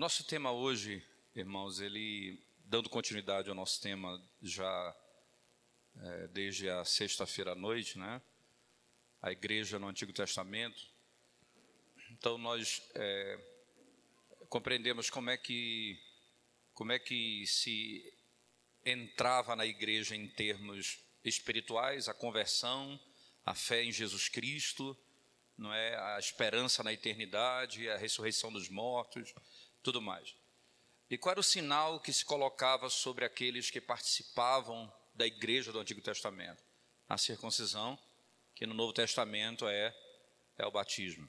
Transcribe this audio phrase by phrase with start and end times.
[0.00, 1.06] nosso tema hoje,
[1.36, 4.96] irmãos, ele, dando continuidade ao nosso tema já
[5.94, 8.22] é, desde a sexta-feira à noite, né?
[9.20, 10.80] A igreja no Antigo Testamento.
[12.12, 13.38] Então, nós é,
[14.48, 16.02] compreendemos como é que
[16.72, 18.02] como é que se
[18.86, 22.98] entrava na igreja em termos espirituais, a conversão,
[23.44, 24.96] a fé em Jesus Cristo,
[25.58, 29.34] não é a esperança na eternidade, a ressurreição dos mortos,
[29.82, 30.34] tudo mais.
[31.10, 35.80] E qual era o sinal que se colocava sobre aqueles que participavam da igreja do
[35.80, 36.62] Antigo Testamento?
[37.08, 37.98] A circuncisão,
[38.54, 39.94] que no Novo Testamento é,
[40.56, 41.28] é o batismo.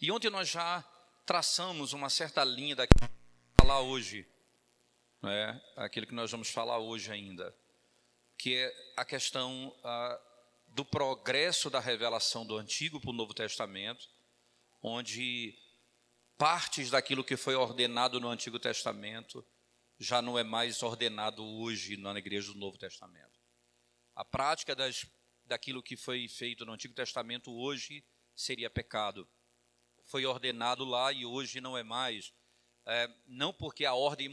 [0.00, 0.82] E ontem nós já
[1.26, 4.26] traçamos uma certa linha daquilo que vamos falar hoje,
[5.20, 5.62] não é?
[5.76, 7.54] aquilo que nós vamos falar hoje ainda,
[8.38, 10.18] que é a questão ah,
[10.68, 14.08] do progresso da revelação do Antigo para o Novo Testamento,
[14.82, 15.54] onde
[16.40, 19.46] partes daquilo que foi ordenado no Antigo Testamento
[19.98, 23.38] já não é mais ordenado hoje na igreja do Novo Testamento.
[24.16, 25.04] A prática das,
[25.44, 28.02] daquilo que foi feito no Antigo Testamento hoje
[28.34, 29.28] seria pecado.
[30.06, 32.32] Foi ordenado lá e hoje não é mais.
[32.86, 34.30] É, não porque a ordem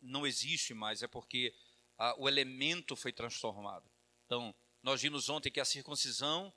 [0.00, 1.54] não existe mais, é porque
[1.98, 3.86] a, o elemento foi transformado.
[4.24, 6.50] Então, nós vimos ontem que a circuncisão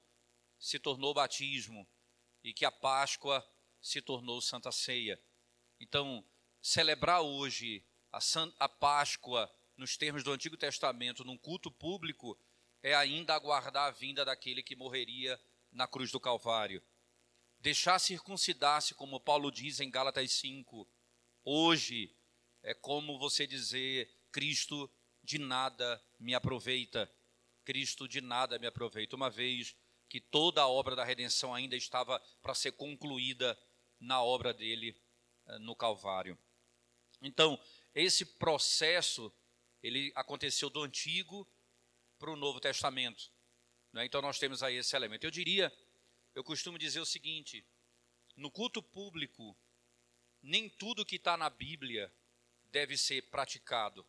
[0.58, 1.86] se tornou batismo
[2.42, 3.46] e que a Páscoa
[3.84, 5.22] se tornou Santa Ceia.
[5.80, 6.26] Então,
[6.62, 8.20] celebrar hoje a,
[8.58, 12.40] a Páscoa nos termos do Antigo Testamento, num culto público,
[12.82, 15.40] é ainda aguardar a vinda daquele que morreria
[15.72, 16.82] na cruz do Calvário.
[17.60, 20.88] Deixar circuncidar-se, como Paulo diz em Gálatas 5,
[21.44, 22.16] hoje
[22.62, 24.90] é como você dizer: Cristo
[25.22, 27.12] de nada me aproveita.
[27.66, 29.76] Cristo de nada me aproveita, uma vez
[30.10, 33.58] que toda a obra da redenção ainda estava para ser concluída
[34.04, 34.96] na obra dele
[35.46, 36.38] eh, no Calvário.
[37.22, 37.60] Então,
[37.96, 39.34] esse processo
[39.82, 41.48] ele aconteceu do Antigo
[42.18, 43.32] para o Novo Testamento.
[43.92, 44.06] Né?
[44.06, 45.26] Então, nós temos aí esse elemento.
[45.26, 45.72] Eu diria,
[46.36, 47.66] eu costumo dizer o seguinte:
[48.36, 49.58] no culto público,
[50.42, 52.14] nem tudo que está na Bíblia
[52.72, 54.06] deve ser praticado,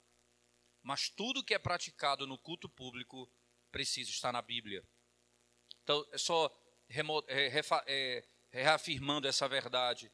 [0.83, 3.31] mas tudo que é praticado no culto público
[3.71, 4.87] precisa estar na Bíblia.
[5.83, 6.51] Então, é só
[6.89, 10.13] é, é, reafirmando essa verdade.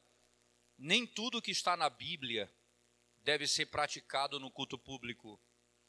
[0.78, 2.51] Nem tudo que está na Bíblia
[3.23, 5.39] deve ser praticado no culto público,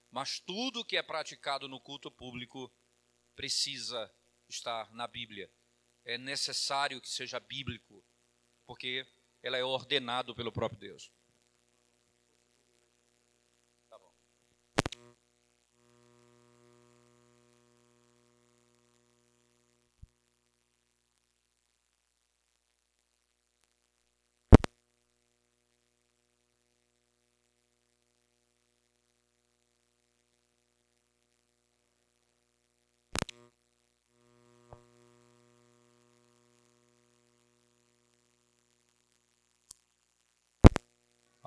[0.10, 2.70] mas tudo que é praticado no culto público
[3.38, 4.14] precisa
[4.50, 5.50] estar na Bíblia.
[6.04, 8.04] É necessário que seja bíblico,
[8.66, 9.08] porque
[9.42, 11.10] ela é ordenado pelo próprio Deus.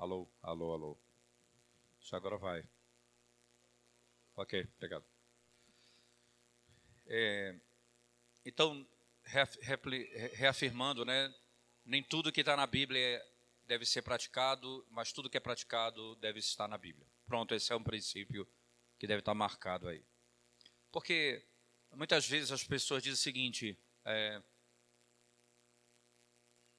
[0.05, 0.97] Alô, alô, alô.
[1.99, 2.63] Isso agora vai.
[4.35, 5.03] Ok, obrigado.
[7.07, 7.59] É,
[8.45, 8.87] então,
[10.33, 11.33] reafirmando, né?
[11.83, 13.19] Nem tudo que está na Bíblia
[13.65, 17.07] deve ser praticado, mas tudo que é praticado deve estar na Bíblia.
[17.25, 18.47] Pronto, esse é um princípio
[18.99, 20.05] que deve estar marcado aí.
[20.91, 21.43] Porque
[21.95, 24.39] muitas vezes as pessoas dizem o seguinte: é,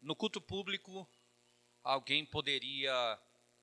[0.00, 1.10] no culto público
[1.86, 2.92] alguém poderia,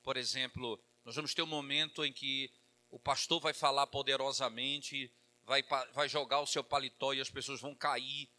[0.01, 2.50] por exemplo, nós vamos ter um momento em que
[2.89, 5.11] o pastor vai falar poderosamente,
[5.44, 5.61] vai,
[5.91, 8.29] vai jogar o seu paletó e as pessoas vão cair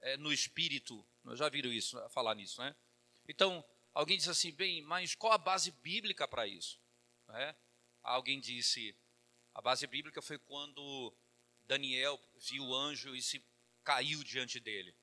[0.00, 1.06] é, no espírito.
[1.22, 2.74] Nós já viram isso, falar nisso, né?
[3.28, 3.62] Então,
[3.92, 6.80] alguém disse assim, bem, mas qual a base bíblica para isso?
[7.28, 7.54] É?
[8.02, 8.96] Alguém disse,
[9.54, 11.14] a base bíblica foi quando
[11.66, 13.44] Daniel viu o anjo e se
[13.82, 14.94] caiu diante dele.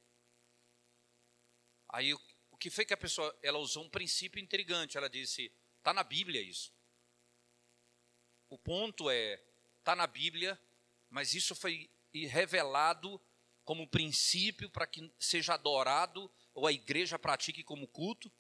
[1.89, 2.16] Aí
[2.62, 4.96] que foi que a pessoa, ela usou um princípio intrigante.
[4.96, 6.72] Ela disse, está na Bíblia isso.
[8.48, 9.42] O ponto é,
[9.80, 10.62] está na Bíblia,
[11.10, 13.19] mas isso foi revelado
[13.66, 18.31] como princípio para que seja adorado ou a igreja pratique como culto.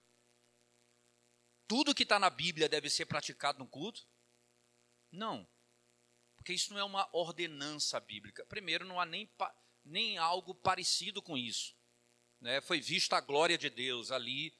[1.67, 4.07] Tudo que está na Bíblia deve ser praticado no culto?
[5.11, 5.47] Não,
[6.35, 8.45] porque isso não é uma ordenança bíblica.
[8.45, 9.27] Primeiro, não há nem,
[9.83, 11.75] nem algo parecido com isso
[12.41, 14.53] né, foi vista a glória de Deus ali,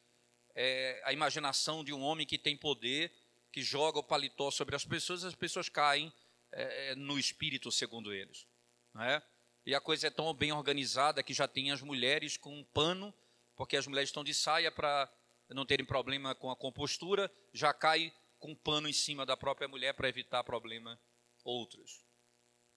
[0.54, 3.12] é, a imaginação de um homem que tem poder,
[3.52, 6.14] que joga o paletó sobre as pessoas, as pessoas caem
[6.52, 8.48] é, é no espírito, segundo eles.
[8.94, 9.22] Né?
[9.66, 13.14] E a coisa é tão bem organizada que já tem as mulheres com um pano,
[13.56, 15.12] porque as mulheres estão de saia para
[15.50, 19.94] não terem problema com a compostura, já cai com pano em cima da própria mulher
[19.94, 21.00] para evitar problema
[21.44, 22.04] outros.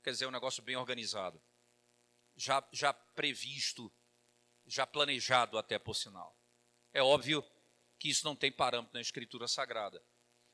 [0.03, 1.41] Quer dizer, é um negócio bem organizado.
[2.37, 3.91] Já, já previsto,
[4.67, 6.37] já planejado até por sinal.
[6.93, 7.45] É óbvio
[7.99, 10.03] que isso não tem parâmetro na Escritura Sagrada.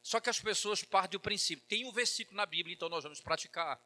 [0.02, 1.64] Só que as pessoas partem do princípio.
[1.66, 3.80] Tem um versículo na Bíblia, então nós vamos praticar.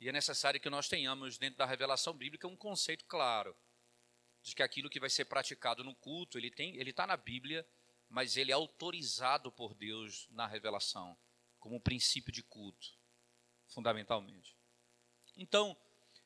[0.00, 3.56] E é necessário que nós tenhamos, dentro da revelação bíblica, um conceito claro
[4.42, 7.66] de que aquilo que vai ser praticado no culto, ele tem, ele está na Bíblia,
[8.08, 11.18] mas ele é autorizado por Deus na revelação,
[11.58, 12.96] como princípio de culto,
[13.66, 14.56] fundamentalmente.
[15.36, 15.76] Então,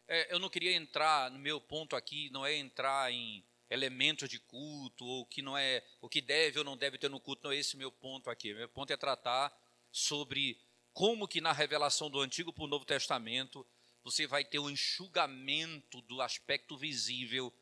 [0.08, 4.38] é, eu não queria entrar, no meu ponto aqui, não é entrar em elementos de
[4.38, 7.52] culto, ou que não é, o que deve ou não deve ter no culto, não
[7.52, 8.52] é esse meu ponto aqui.
[8.52, 9.56] Meu ponto é tratar
[9.90, 10.60] sobre
[10.92, 13.66] como que na revelação do Antigo para o Novo Testamento
[14.04, 17.52] você vai ter o enxugamento do aspecto visível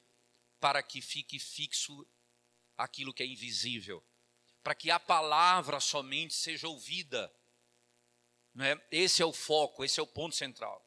[0.58, 2.06] para que fique fixo
[2.76, 4.02] aquilo que é invisível,
[4.62, 7.32] para que a palavra somente seja ouvida.
[8.54, 8.80] Não é?
[8.90, 10.84] Esse é o foco, esse é o ponto central.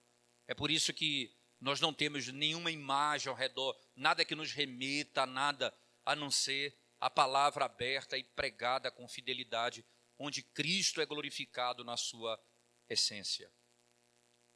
[0.48, 5.21] É por isso que nós não temos nenhuma imagem ao redor, nada que nos remeta
[5.21, 5.74] a nada
[6.06, 9.86] a não ser a palavra aberta e pregada com fidelidade
[10.19, 12.38] onde Cristo é glorificado na sua
[12.89, 13.50] essência,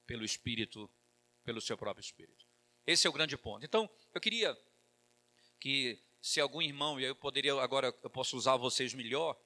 [0.05, 0.91] pelo Espírito,
[1.45, 2.45] pelo seu próprio Espírito.
[2.85, 3.65] Esse é o grande ponto.
[3.65, 4.57] Então, eu queria
[5.61, 9.39] que, se algum irmão, e eu poderia, agora eu posso usar vocês melhor,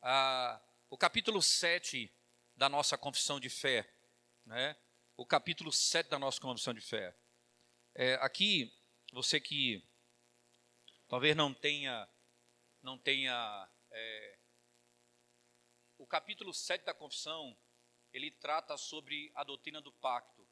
[0.00, 2.08] ah, o capítulo 7
[2.54, 3.92] da nossa confissão de fé,
[4.46, 4.76] né?
[5.20, 7.14] O capítulo 7 da nossa confissão de fé.
[7.94, 8.74] É, aqui,
[9.12, 9.86] você que
[11.06, 12.08] talvez não tenha,
[12.80, 14.38] não tenha é,
[15.98, 17.54] o capítulo 7 da confissão,
[18.14, 20.48] ele trata sobre a doutrina do pacto,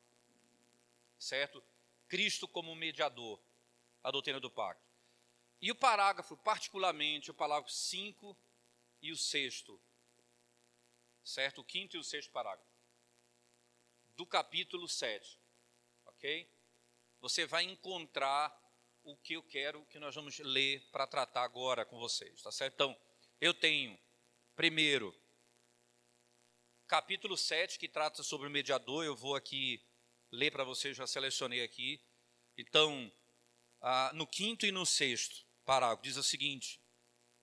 [1.18, 1.64] certo?
[2.06, 3.42] Cristo como mediador,
[4.04, 4.86] a doutrina do pacto.
[5.62, 8.36] E o parágrafo, particularmente, o parágrafo 5
[9.00, 9.80] e o sexto,
[11.24, 11.62] certo?
[11.62, 12.67] O quinto e o sexto parágrafo,
[14.18, 15.38] do capítulo 7,
[16.06, 16.52] ok?
[17.20, 18.52] Você vai encontrar
[19.04, 22.74] o que eu quero que nós vamos ler para tratar agora com vocês, tá certo?
[22.74, 23.00] Então,
[23.40, 23.96] eu tenho,
[24.56, 25.14] primeiro,
[26.88, 29.80] capítulo 7, que trata sobre o mediador, eu vou aqui
[30.32, 32.04] ler para vocês, já selecionei aqui.
[32.56, 33.12] Então,
[33.80, 36.80] ah, no quinto e no sexto parágrafo, diz o seguinte: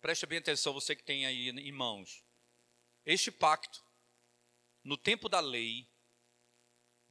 [0.01, 2.21] preste bem atenção, você que tem aí em mãos.
[3.05, 3.81] Este pacto,
[4.83, 5.87] no tempo da lei,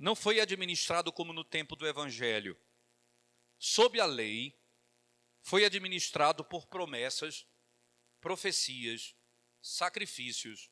[0.04, 2.60] não foi administrado como no tempo do evangelho.
[3.58, 4.54] Sob a lei,
[5.40, 7.46] foi administrado por promessas,
[8.20, 9.14] profecias,
[9.62, 10.70] sacrifícios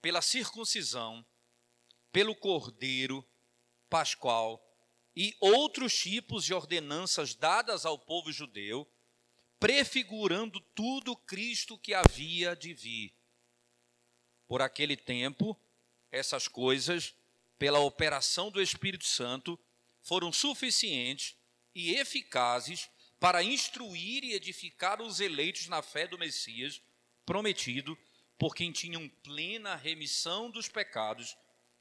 [0.00, 1.22] pela circuncisão,
[2.10, 3.22] pelo cordeiro
[3.90, 4.66] pascual
[5.14, 8.90] e outros tipos de ordenanças dadas ao povo judeu,
[9.60, 13.12] prefigurando tudo Cristo que havia de vir.
[14.48, 15.60] Por aquele tempo,
[16.10, 17.14] essas coisas,
[17.62, 19.56] pela operação do Espírito Santo,
[20.02, 21.36] foram suficientes
[21.72, 26.82] e eficazes para instruir e edificar os eleitos na fé do Messias
[27.24, 27.96] prometido
[28.36, 31.36] por quem tinham plena remissão dos pecados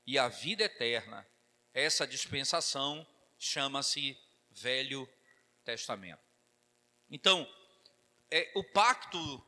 [0.06, 1.28] e a vida eterna.
[1.74, 3.04] Essa dispensação
[3.40, 4.16] chama-se
[4.52, 5.10] Velho
[5.66, 6.22] Testamento.
[7.10, 7.52] Então,
[8.30, 9.44] é, o pacto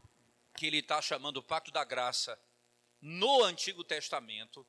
[0.57, 2.41] que ele está chamando o pacto da graça
[2.99, 4.65] no Antigo Testamento,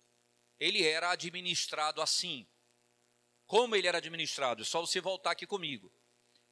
[0.58, 2.46] ele era administrado assim.
[3.46, 4.62] Como ele era administrado?
[4.62, 5.92] É só você voltar aqui comigo.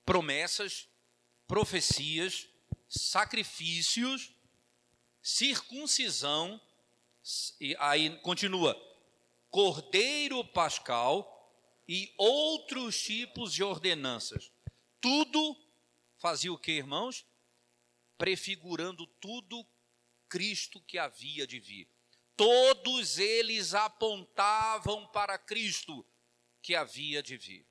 [0.05, 0.89] Promessas,
[1.47, 2.49] profecias,
[2.89, 4.35] sacrifícios
[5.23, 6.61] circuncisão,
[7.61, 8.75] e aí continua,
[9.49, 11.29] cordeiro pascal
[11.89, 14.51] e outros tipos de ordenanças.
[15.01, 15.57] Tudo
[16.19, 17.25] fazia o que, irmãos?
[18.19, 19.65] Prefigurando tudo
[20.29, 21.89] Cristo que havia de vir.
[22.45, 26.05] Todos eles apontavam para Cristo
[26.61, 27.65] que havia de vir.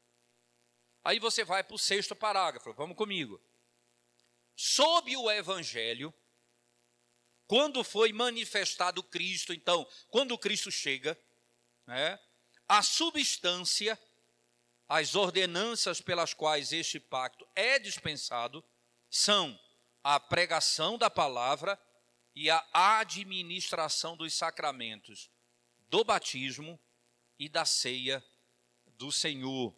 [1.03, 3.41] Aí você vai para o sexto parágrafo, vamos comigo.
[4.55, 6.13] Sob o Evangelho,
[7.47, 11.19] quando foi manifestado Cristo, então, quando Cristo chega,
[11.85, 12.17] né,
[12.65, 13.99] a substância,
[14.87, 18.63] as ordenanças pelas quais este pacto é dispensado,
[19.09, 19.59] são
[20.01, 21.77] a pregação da palavra
[22.35, 25.29] e a administração dos sacramentos
[25.89, 26.79] do batismo
[27.37, 28.23] e da ceia
[28.97, 29.75] do Senhor.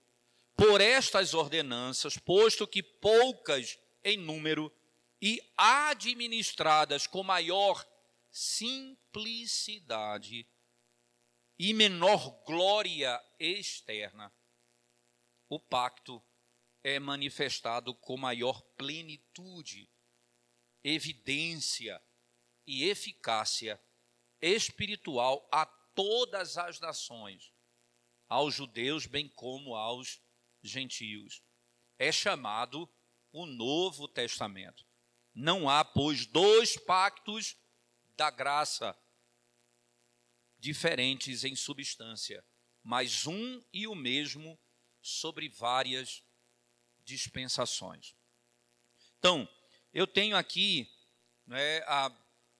[0.55, 4.71] Por estas ordenanças, posto que poucas em número,
[5.21, 7.87] e administradas com maior
[8.29, 10.45] simplicidade
[11.57, 14.33] e menor glória externa,
[15.47, 16.21] o pacto
[16.83, 19.89] é manifestado com maior plenitude
[20.83, 22.01] evidência
[22.65, 23.81] e eficácia
[24.41, 27.53] espiritual a todas as nações,
[28.27, 30.21] aos judeus bem como aos
[30.61, 31.41] gentios.
[31.97, 32.89] É chamado
[33.31, 34.85] o Novo Testamento.
[35.33, 37.57] Não há, pois, dois pactos
[38.15, 38.97] da graça
[40.59, 42.45] diferentes em substância,
[42.83, 44.59] mas um e o mesmo
[45.01, 46.23] sobre várias
[47.03, 48.15] dispensações.
[49.19, 49.47] Então,
[49.93, 50.89] eu tenho aqui
[51.45, 52.09] né, a,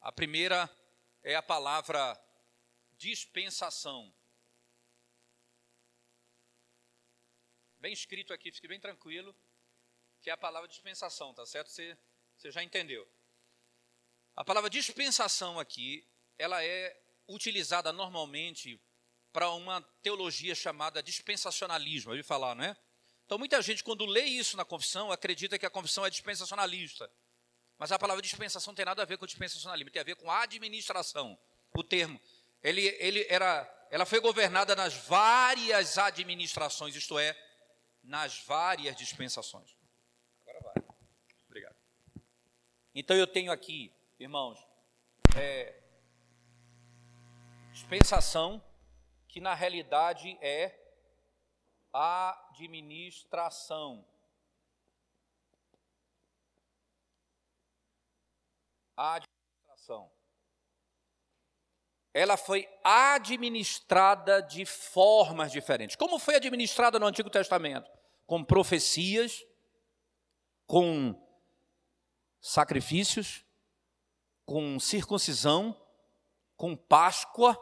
[0.03, 0.69] a primeira
[1.24, 2.22] é a palavra
[2.98, 4.13] dispensação.
[7.79, 9.33] Bem escrito aqui, fique bem tranquilo,
[10.22, 11.69] que é a palavra dispensação, tá certo?
[11.69, 11.98] Você,
[12.38, 13.10] você já entendeu.
[14.36, 16.05] A palavra dispensação aqui,
[16.38, 18.81] ela é utilizada normalmente
[19.31, 22.77] para uma teologia chamada dispensacionalismo, ouviu falar, não é?
[23.25, 27.10] Então muita gente quando lê isso na confissão acredita que a confissão é dispensacionalista.
[27.83, 30.31] Mas a palavra dispensação não tem nada a ver com dispensacionalismo, tem a ver com
[30.31, 31.37] administração.
[31.75, 32.17] O termo,
[32.63, 37.37] ele, ele era, ela foi governada nas várias administrações, isto é,
[38.01, 39.75] nas várias dispensações.
[40.47, 40.95] Agora vai.
[41.45, 41.75] Obrigado.
[42.95, 44.65] Então eu tenho aqui, irmãos,
[45.35, 45.77] é,
[47.73, 48.63] dispensação,
[49.27, 50.73] que na realidade é
[51.91, 54.07] administração.
[58.95, 60.12] Administração.
[62.13, 65.95] Ela foi administrada de formas diferentes.
[65.95, 67.89] Como foi administrada no Antigo Testamento?
[68.25, 69.43] Com profecias,
[70.67, 71.19] com
[72.39, 73.43] sacrifícios,
[74.45, 75.79] com circuncisão,
[76.55, 77.57] com Páscoa.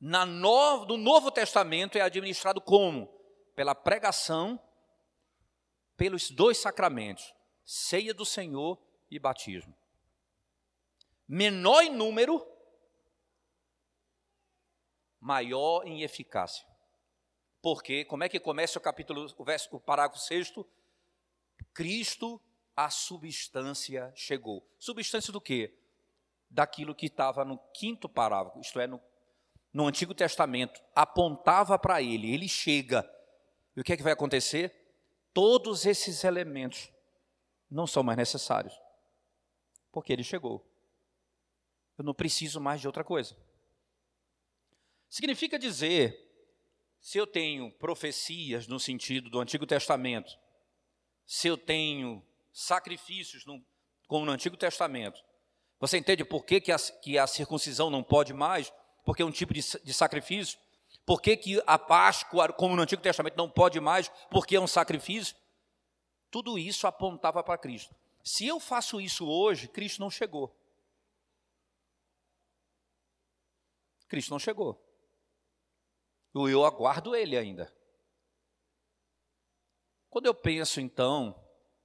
[0.00, 3.06] Na no, no Novo Testamento é administrado como?
[3.54, 4.60] Pela pregação,
[5.96, 8.78] pelos dois sacramentos, ceia do Senhor
[9.14, 9.74] e batismo.
[11.26, 12.44] Menor em número,
[15.20, 16.66] maior em eficácia.
[17.62, 20.66] Porque, como é que começa o capítulo, o, verso, o parágrafo sexto?
[21.72, 22.40] Cristo,
[22.76, 24.66] a substância chegou.
[24.78, 25.72] Substância do quê?
[26.50, 29.00] Daquilo que estava no quinto parágrafo, isto é, no,
[29.72, 33.08] no Antigo Testamento, apontava para ele, ele chega.
[33.76, 34.74] E o que é que vai acontecer?
[35.32, 36.92] Todos esses elementos
[37.70, 38.83] não são mais necessários
[39.94, 40.68] porque ele chegou.
[41.96, 43.36] Eu não preciso mais de outra coisa.
[45.08, 46.20] Significa dizer,
[47.00, 50.36] se eu tenho profecias no sentido do Antigo Testamento,
[51.24, 52.20] se eu tenho
[52.52, 53.64] sacrifícios no,
[54.08, 55.22] como no Antigo Testamento,
[55.78, 58.72] você entende por que, que, a, que a circuncisão não pode mais?
[59.04, 60.58] Porque é um tipo de, de sacrifício?
[61.06, 64.10] Por que, que a Páscoa, como no Antigo Testamento, não pode mais?
[64.30, 65.36] Porque é um sacrifício?
[66.32, 67.94] Tudo isso apontava para Cristo.
[68.24, 70.50] Se eu faço isso hoje, Cristo não chegou.
[74.08, 74.82] Cristo não chegou.
[76.34, 77.70] Eu aguardo ele ainda.
[80.08, 81.38] Quando eu penso então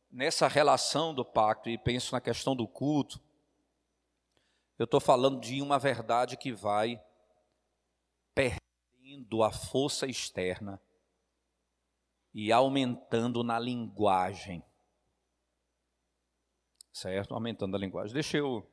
[0.10, 3.19] nessa relação do pacto e penso na questão do culto,
[4.77, 7.03] eu estou falando de uma verdade que vai
[8.34, 10.81] perdendo a força externa
[12.34, 14.63] e aumentando na linguagem
[17.00, 17.34] certo?
[17.34, 18.13] Aumentando a linguagem.
[18.13, 18.68] Deixa eu.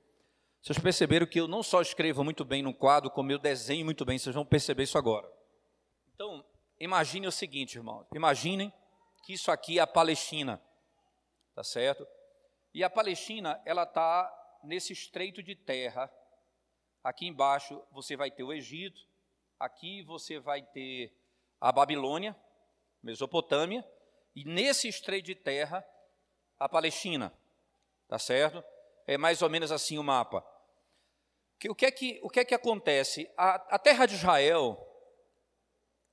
[0.60, 4.04] Vocês perceberam que eu não só escrevo muito bem no quadro, como eu desenho muito
[4.04, 5.30] bem, vocês vão perceber isso agora.
[6.14, 6.44] Então,
[6.80, 8.06] imagine o seguinte, irmãos.
[8.14, 8.72] Imaginem
[9.24, 10.60] que isso aqui é a Palestina,
[11.54, 12.06] tá certo?
[12.74, 14.32] E a Palestina, ela está
[14.64, 16.10] nesse estreito de terra.
[17.04, 19.00] Aqui embaixo você vai ter o Egito,
[19.60, 21.16] aqui você vai ter
[21.60, 22.36] a Babilônia,
[23.02, 23.86] Mesopotâmia,
[24.34, 25.84] e nesse estreito de terra,
[26.58, 27.32] a Palestina.
[28.08, 28.62] Tá certo?
[29.06, 30.44] É mais ou menos assim o mapa.
[31.68, 33.30] O que é que, o que, é que acontece?
[33.36, 34.78] A, a terra de Israel,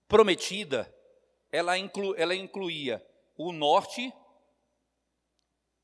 [0.08, 0.94] prometida,
[1.52, 3.06] ela, inclu, ela incluía
[3.38, 4.12] o norte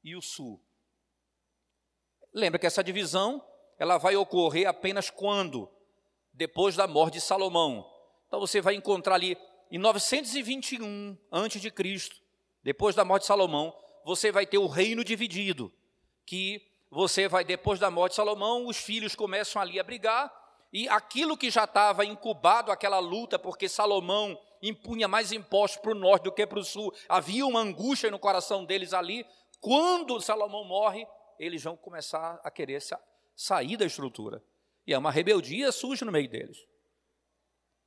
[0.03, 0.63] e o sul.
[2.33, 3.45] Lembra que essa divisão
[3.77, 5.69] ela vai ocorrer apenas quando?
[6.33, 7.85] Depois da morte de Salomão.
[8.27, 9.37] Então você vai encontrar ali
[9.69, 12.15] em 921 antes de Cristo,
[12.63, 13.75] depois da morte de Salomão,
[14.05, 15.71] você vai ter o reino dividido
[16.29, 20.31] que você vai, depois da morte de Salomão, os filhos começam ali a brigar,
[20.71, 25.95] e aquilo que já estava incubado, aquela luta, porque Salomão impunha mais impostos para o
[25.95, 29.25] norte do que para o sul, havia uma angústia no coração deles ali.
[29.59, 31.07] Quando Salomão morre,
[31.39, 32.79] eles vão começar a querer
[33.35, 34.43] sair da estrutura.
[34.85, 36.59] E é uma rebeldia surge no meio deles.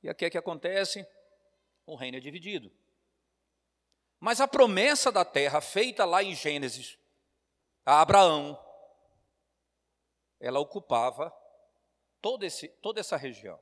[0.01, 1.07] E o que é que acontece?
[1.85, 2.69] O reino é dividido.
[4.19, 6.97] Mas a promessa da terra feita lá em Gênesis
[7.85, 8.59] a Abraão,
[10.39, 11.33] ela ocupava
[12.21, 13.59] todo esse, toda essa região.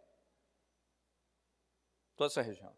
[2.15, 2.75] Toda essa região.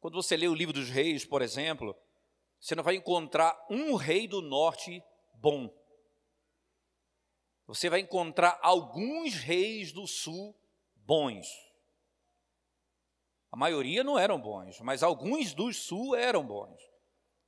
[0.00, 1.96] Quando você lê o livro dos reis, por exemplo,
[2.58, 5.02] você não vai encontrar um rei do norte
[5.34, 5.72] bom.
[7.66, 10.54] Você vai encontrar alguns reis do sul
[10.96, 11.46] bons.
[13.50, 16.91] A maioria não eram bons, mas alguns do sul eram bons.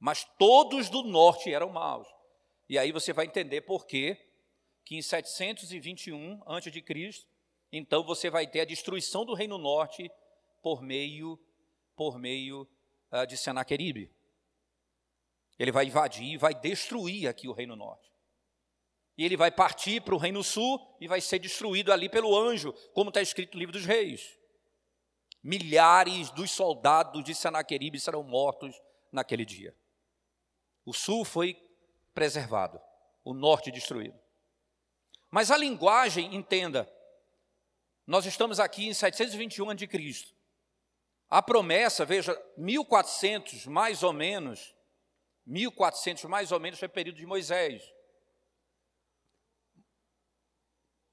[0.04, 2.06] Mas todos do norte eram maus.
[2.68, 4.18] E aí você vai entender por quê
[4.84, 7.26] que em 721 a.C.,
[7.72, 10.10] então você vai ter a destruição do reino norte
[10.62, 11.40] por meio
[11.96, 12.68] por meio
[13.10, 14.10] uh, de Senaqueribe.
[15.58, 18.12] Ele vai invadir, vai destruir aqui o reino norte.
[19.16, 22.74] E ele vai partir para o reino sul e vai ser destruído ali pelo anjo,
[22.92, 24.36] como está escrito no livro dos reis.
[25.42, 28.78] Milhares dos soldados de Senaqueribe serão mortos
[29.10, 29.74] naquele dia.
[30.84, 31.56] O sul foi
[32.14, 32.80] preservado,
[33.24, 34.18] o norte destruído.
[35.30, 36.88] Mas a linguagem, entenda,
[38.06, 40.34] nós estamos aqui em 721 a.C.
[41.28, 44.74] A promessa, veja, 1400 mais ou menos,
[45.46, 47.82] 1400 mais ou menos foi o período de Moisés.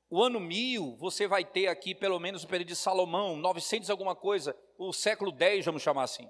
[0.10, 4.14] O ano 1000, você vai ter aqui pelo menos o período de Salomão, 900 alguma
[4.14, 6.30] coisa, o século 10, vamos chamar assim.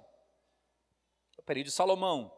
[1.38, 2.32] O período de Salomão.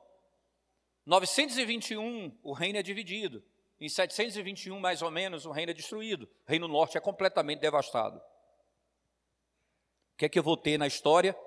[1.06, 3.44] 921, o reino é dividido.
[3.80, 6.30] Em 721, mais ou menos, o reino é destruído.
[6.46, 8.18] O reino norte é completamente devastado.
[10.14, 11.38] O que é que eu vou ter na história?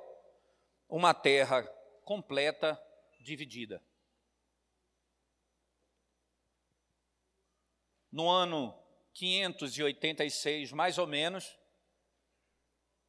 [0.88, 1.62] Uma terra
[2.04, 2.80] completa
[3.20, 3.82] dividida.
[8.12, 8.78] No ano
[9.14, 11.58] 586, mais ou menos,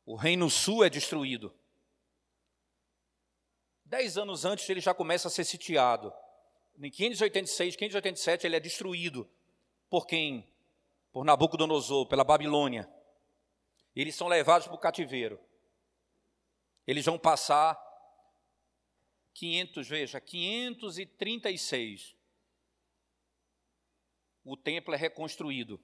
[0.06, 1.54] o Reino Sul é destruído.
[3.84, 6.14] Dez anos antes ele já começa a ser sitiado.
[6.80, 9.28] Em 586, 587 ele é destruído.
[9.90, 10.48] Por quem?
[11.12, 12.88] Por Nabucodonosor, pela Babilônia.
[13.96, 15.40] Eles são levados para o cativeiro.
[16.86, 17.76] Eles vão passar
[19.34, 22.16] 500, veja, 536.
[24.44, 25.84] O templo é reconstruído.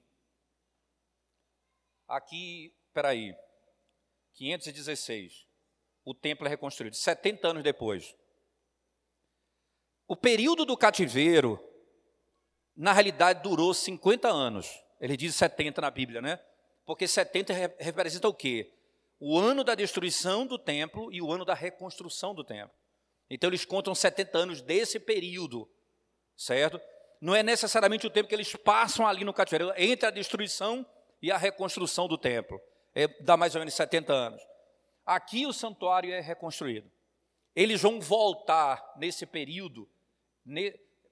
[2.06, 3.36] Aqui, peraí,
[4.34, 5.46] 516.
[6.04, 8.14] O templo é reconstruído, 70 anos depois.
[10.06, 11.58] O período do cativeiro,
[12.76, 14.82] na realidade, durou 50 anos.
[15.00, 16.40] Ele diz 70 na Bíblia, né?
[16.84, 18.70] Porque 70 representa o quê?
[19.26, 22.76] o ano da destruição do templo e o ano da reconstrução do templo.
[23.30, 25.66] Então eles contam 70 anos desse período,
[26.36, 26.78] certo?
[27.20, 30.84] Não é necessariamente o tempo que eles passam ali no cativeiro, entre a destruição
[31.22, 32.60] e a reconstrução do templo.
[32.94, 34.42] É, dá mais ou menos 70 anos.
[35.06, 36.90] Aqui o santuário é reconstruído.
[37.56, 39.88] Eles vão voltar nesse período,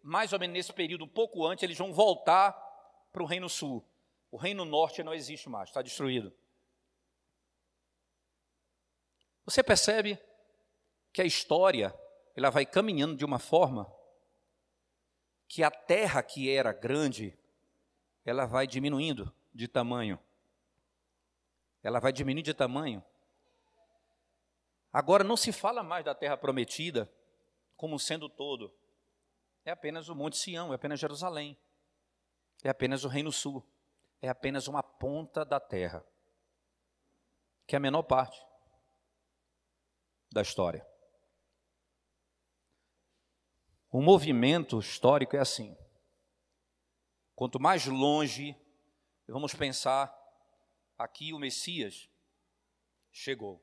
[0.02, 2.52] mais ou menos nesse período, um pouco antes, eles vão voltar
[3.12, 3.84] para o Reino Sul.
[4.30, 6.32] O Reino Norte não existe mais, está destruído.
[9.44, 10.18] Você percebe
[11.12, 11.94] que a história
[12.34, 13.92] ela vai caminhando de uma forma
[15.46, 17.36] que a terra que era grande,
[18.24, 20.18] ela vai diminuindo de tamanho.
[21.82, 23.04] Ela vai diminuindo de tamanho.
[24.90, 27.10] Agora não se fala mais da terra prometida
[27.76, 28.72] como sendo todo.
[29.64, 31.58] É apenas o Monte Sião, é apenas Jerusalém.
[32.64, 33.64] É apenas o Reino Sul.
[34.20, 36.04] É apenas uma ponta da terra.
[37.66, 38.44] Que é a menor parte
[40.32, 40.86] da história.
[43.90, 45.76] O movimento histórico é assim.
[47.34, 48.56] Quanto mais longe,
[49.26, 50.16] vamos pensar,
[50.96, 52.08] aqui o Messias
[53.10, 53.62] chegou.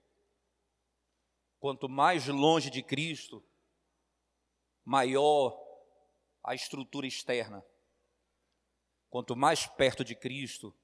[1.59, 3.43] Quanto mais longe de Cristo,
[4.85, 5.68] maior
[6.43, 7.63] a estrutura externa.
[9.09, 10.75] Quanto mais perto de Cristo,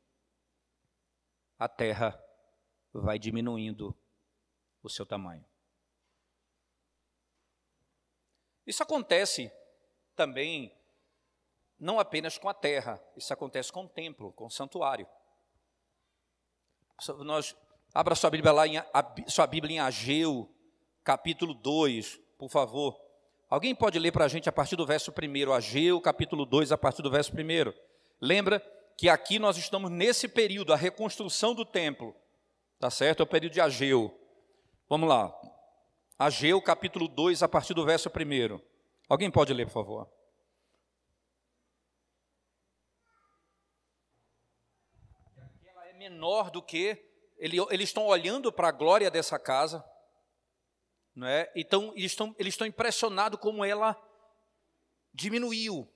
[1.58, 2.20] a terra
[2.94, 3.96] vai diminuindo
[4.82, 5.46] o seu tamanho.
[8.66, 9.52] Isso acontece
[10.16, 10.76] também
[11.80, 15.08] não apenas com a terra, isso acontece com o templo, com o santuário.
[17.20, 17.56] Nós,
[17.94, 18.76] abra sua Bíblia lá, em,
[19.28, 20.50] sua Bíblia em Ageu,
[21.04, 23.05] capítulo 2, por favor.
[23.50, 26.78] Alguém pode ler para a gente a partir do verso 1, Ageu, capítulo 2, a
[26.78, 27.74] partir do verso 1.
[28.20, 28.60] Lembra
[28.98, 32.16] que aqui nós estamos nesse período, a reconstrução do templo,
[32.80, 33.20] tá certo?
[33.20, 34.20] É o período de Ageu.
[34.90, 35.34] Vamos lá,
[36.18, 38.60] Ageu capítulo 2, a partir do verso 1.
[39.08, 40.10] Alguém pode ler, por favor?
[45.68, 46.98] Ela é menor do que.
[47.38, 49.86] Eles estão olhando para a glória dessa casa,
[51.16, 51.52] não é?
[51.56, 53.96] Então, eles estão, eles estão impressionados como ela
[55.14, 55.90] diminuiu.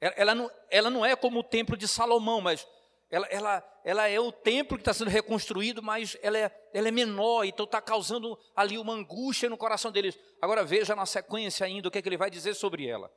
[0.00, 2.66] Ela, ela, não, ela não é como o templo de Salomão, mas
[3.10, 6.92] ela, ela, ela é o templo que está sendo reconstruído, mas ela é, ela é
[6.92, 10.16] menor, então está causando ali uma angústia no coração deles.
[10.40, 13.12] Agora veja na sequência ainda o que, é que ele vai dizer sobre ela.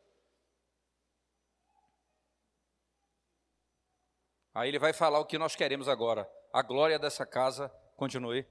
[4.55, 6.29] Aí ele vai falar o que nós queremos agora.
[6.51, 8.45] A glória dessa casa, continue.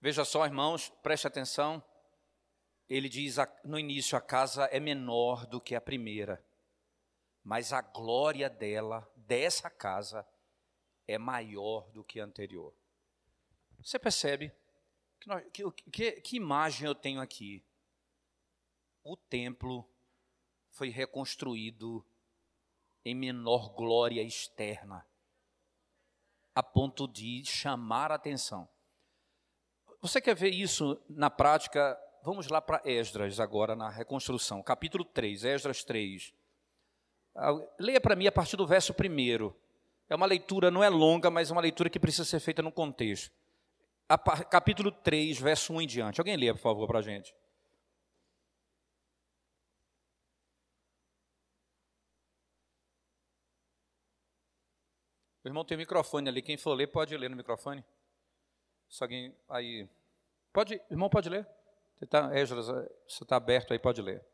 [0.00, 1.82] Veja só, irmãos, preste atenção.
[2.88, 6.44] Ele diz no início: a casa é menor do que a primeira,
[7.42, 10.26] mas a glória dela, dessa casa,
[11.06, 12.74] é maior do que a anterior.
[13.78, 14.52] Você percebe?
[15.52, 17.64] Que, que, que imagem eu tenho aqui?
[19.02, 19.88] O templo
[20.70, 22.04] foi reconstruído
[23.04, 25.04] em menor glória externa,
[26.54, 28.68] a ponto de chamar a atenção.
[30.00, 31.98] Você quer ver isso na prática?
[32.22, 36.32] Vamos lá para Esdras agora, na reconstrução, capítulo 3, Esdras 3.
[37.34, 39.52] Ah, leia para mim a partir do verso 1.
[40.08, 42.70] É uma leitura, não é longa, mas é uma leitura que precisa ser feita no
[42.70, 43.32] contexto.
[44.50, 46.20] Capítulo 3, verso 1 em diante.
[46.20, 47.34] Alguém leia, por favor, para a gente.
[55.44, 56.40] O irmão tem o microfone ali.
[56.40, 57.84] Quem for ler, pode ler no microfone.
[58.88, 59.88] Se alguém aí.
[60.52, 61.46] Pode, irmão, pode ler?
[61.98, 64.24] Você está você está aberto aí, pode ler.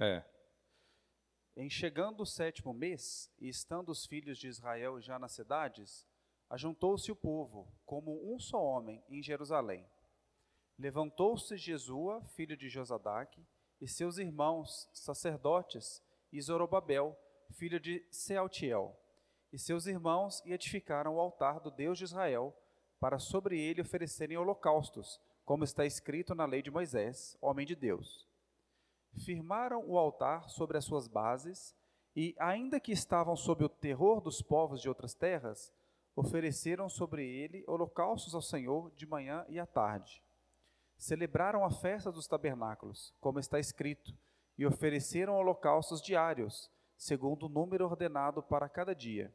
[0.00, 0.24] É.
[1.54, 6.06] Em chegando o sétimo mês, e estando os filhos de Israel já nas cidades,
[6.48, 9.86] ajuntou-se o povo, como um só homem, em Jerusalém.
[10.78, 13.46] Levantou-se Jesua, filho de Josadaque,
[13.78, 16.02] e seus irmãos, sacerdotes,
[16.32, 17.14] e Zorobabel,
[17.52, 18.99] filho de Sealtiel,
[19.52, 22.54] e seus irmãos e edificaram o altar do Deus de Israel,
[22.98, 28.28] para sobre ele oferecerem holocaustos, como está escrito na lei de Moisés, homem de Deus.
[29.24, 31.74] Firmaram o altar sobre as suas bases,
[32.14, 35.72] e, ainda que estavam sob o terror dos povos de outras terras,
[36.14, 40.22] ofereceram sobre ele holocaustos ao Senhor de manhã e à tarde.
[40.98, 44.12] Celebraram a festa dos tabernáculos, como está escrito,
[44.58, 49.32] e ofereceram holocaustos diários, segundo o número ordenado para cada dia.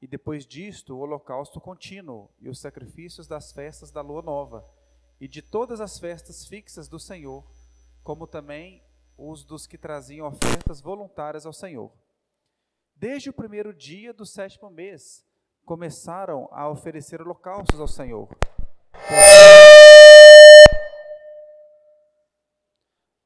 [0.00, 4.64] E depois disto, o holocausto contínuo e os sacrifícios das festas da lua nova,
[5.20, 7.44] e de todas as festas fixas do Senhor,
[8.02, 8.82] como também
[9.16, 11.90] os dos que traziam ofertas voluntárias ao Senhor.
[12.94, 15.24] Desde o primeiro dia do sétimo mês,
[15.64, 18.28] começaram a oferecer holocaustos ao Senhor.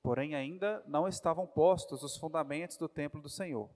[0.03, 3.71] Porém, ainda não estavam postos os fundamentos do templo do Senhor.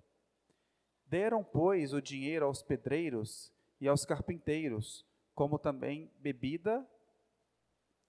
[1.07, 6.87] Deram, pois, o dinheiro aos pedreiros e aos carpinteiros, como também bebida,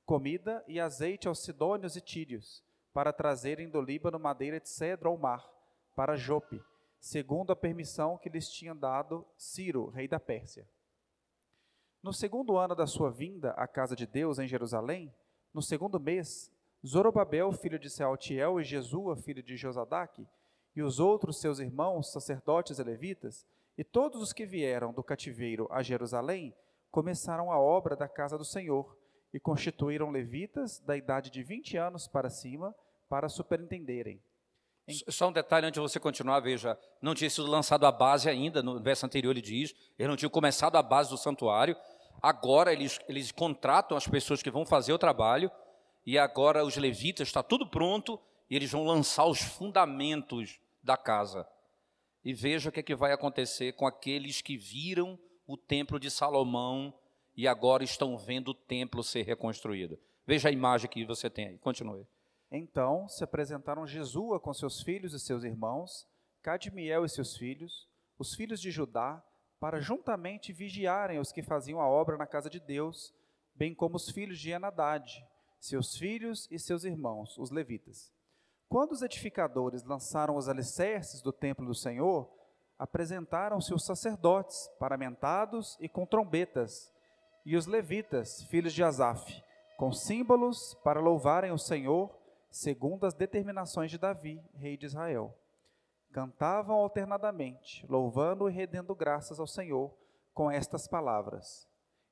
[0.05, 5.17] comida e azeite aos sidônios e tírios, para trazerem do Líbano madeira de cedro ao
[5.17, 5.45] mar,
[5.95, 6.63] para Jope,
[6.99, 10.67] segundo a permissão que lhes tinha dado Ciro, rei da Pérsia.
[12.01, 15.13] No segundo ano da sua vinda à casa de Deus em Jerusalém,
[15.53, 16.51] no segundo mês,
[16.85, 20.27] Zorobabel, filho de Sealtiel, e Jesua, filho de Josadaque,
[20.75, 23.45] e os outros seus irmãos, sacerdotes e levitas,
[23.77, 26.53] e todos os que vieram do cativeiro a Jerusalém,
[26.91, 28.97] começaram a obra da casa do Senhor,
[29.33, 32.73] e constituíram levitas da idade de 20 anos para cima,
[33.09, 34.21] para superintenderem.
[34.87, 34.93] Em...
[35.09, 38.63] Só um detalhe antes de você continuar, veja, não tinha sido lançado a base ainda,
[38.63, 41.75] no verso anterior ele diz, eles não tinham começado a base do santuário,
[42.21, 45.51] agora eles, eles contratam as pessoas que vão fazer o trabalho,
[46.05, 48.17] e agora os levitas, está tudo pronto,
[48.49, 51.47] e eles vão lançar os fundamentos da casa.
[52.23, 56.09] E veja o que, é que vai acontecer com aqueles que viram o templo de
[56.09, 56.93] Salomão
[57.35, 59.99] e agora estão vendo o templo ser reconstruído.
[60.25, 61.57] Veja a imagem que você tem aí.
[61.57, 62.07] Continue.
[62.51, 66.07] Então se apresentaram Jesua com seus filhos e seus irmãos,
[66.41, 69.23] Cadmiel e seus filhos, os filhos de Judá,
[69.59, 73.13] para juntamente vigiarem os que faziam a obra na casa de Deus,
[73.53, 75.05] bem como os filhos de Enadad,
[75.59, 78.14] seus filhos e seus irmãos, os levitas.
[78.69, 82.29] Quando os edificadores lançaram os alicerces do templo do Senhor,
[82.77, 86.93] apresentaram-se os sacerdotes, paramentados e com trombetas,
[87.45, 89.43] e os levitas, filhos de Asaf,
[89.77, 92.09] com símbolos para louvarem o Senhor,
[92.49, 95.37] segundo as determinações de Davi, rei de Israel.
[96.11, 99.93] Cantavam alternadamente, louvando e rendendo graças ao Senhor,
[100.33, 101.67] com estas palavras: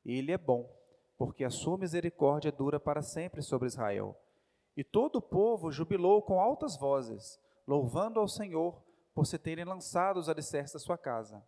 [0.05, 0.69] Ele é bom
[1.17, 4.17] porque a sua misericórdia dura para sempre sobre Israel.
[4.75, 8.81] E todo o povo jubilou com altas vozes, louvando ao Senhor,
[9.13, 11.43] por se terem lançado os alicerces da sua casa.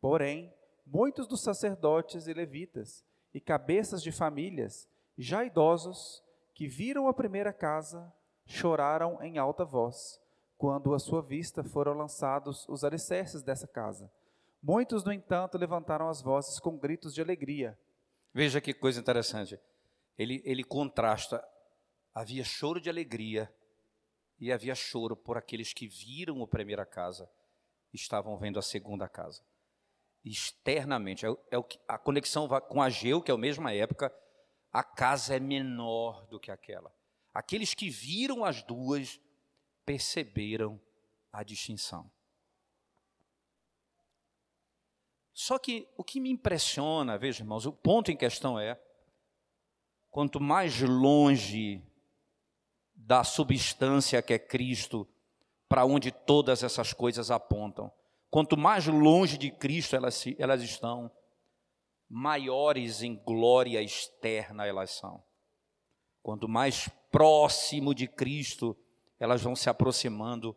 [0.00, 0.52] Porém,
[0.86, 4.88] muitos dos sacerdotes e levitas e cabeças de famílias,
[5.18, 6.22] já idosos,
[6.54, 8.10] que viram a primeira casa,
[8.46, 10.20] choraram em alta voz,
[10.56, 14.10] quando à sua vista foram lançados os alicerces dessa casa.
[14.62, 17.78] Muitos, no entanto, levantaram as vozes com gritos de alegria.
[18.32, 19.60] Veja que coisa interessante.
[20.18, 21.46] Ele, ele contrasta.
[22.16, 23.54] Havia choro de alegria
[24.40, 27.30] e havia choro por aqueles que viram a primeira casa
[27.92, 29.44] e estavam vendo a segunda casa.
[30.24, 34.10] Externamente, é, é que, a conexão com Ageu, que é a mesma época,
[34.72, 36.90] a casa é menor do que aquela.
[37.34, 39.20] Aqueles que viram as duas
[39.84, 40.80] perceberam
[41.30, 42.10] a distinção.
[45.34, 48.80] Só que o que me impressiona, veja irmãos, o ponto em questão é:
[50.08, 51.84] quanto mais longe
[52.96, 55.06] da substância que é Cristo,
[55.68, 57.92] para onde todas essas coisas apontam,
[58.30, 61.10] quanto mais longe de Cristo elas, elas estão,
[62.08, 65.22] maiores em glória externa elas são.
[66.22, 68.76] Quanto mais próximo de Cristo
[69.18, 70.56] elas vão se aproximando,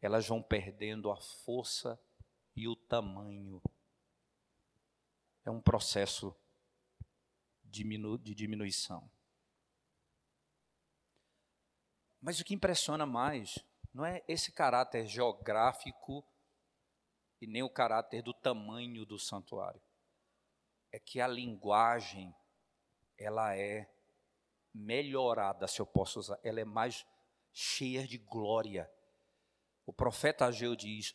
[0.00, 1.98] elas vão perdendo a força
[2.54, 3.62] e o tamanho.
[5.44, 6.34] É um processo
[7.64, 9.08] de diminuição.
[12.20, 13.58] Mas o que impressiona mais
[13.92, 16.24] não é esse caráter geográfico
[17.40, 19.80] e nem o caráter do tamanho do santuário
[20.92, 22.34] é que a linguagem
[23.18, 23.88] ela é
[24.72, 27.06] melhorada, se eu posso usar, ela é mais
[27.52, 28.90] cheia de glória.
[29.86, 31.14] O profeta Ageu diz: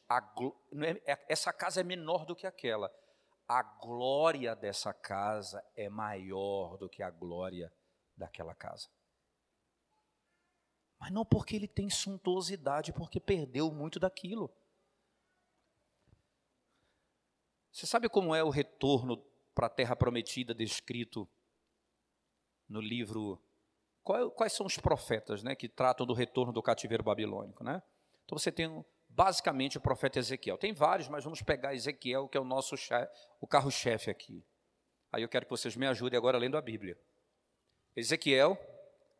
[1.05, 2.91] é, é, essa casa é menor do que aquela.
[3.47, 7.71] A glória dessa casa é maior do que a glória
[8.15, 8.89] daquela casa.
[11.01, 14.53] Mas não porque ele tem suntuosidade, porque perdeu muito daquilo.
[17.71, 19.17] Você sabe como é o retorno
[19.55, 21.27] para a terra prometida descrito
[22.69, 23.41] no livro.
[24.03, 27.63] Quais são os profetas né, que tratam do retorno do cativeiro babilônico?
[27.63, 27.81] Né?
[28.23, 30.59] Então você tem basicamente o profeta Ezequiel.
[30.59, 32.75] Tem vários, mas vamos pegar Ezequiel, que é o nosso
[33.39, 34.45] o carro-chefe aqui.
[35.11, 36.95] Aí eu quero que vocês me ajudem agora lendo a Bíblia.
[37.95, 38.55] Ezequiel,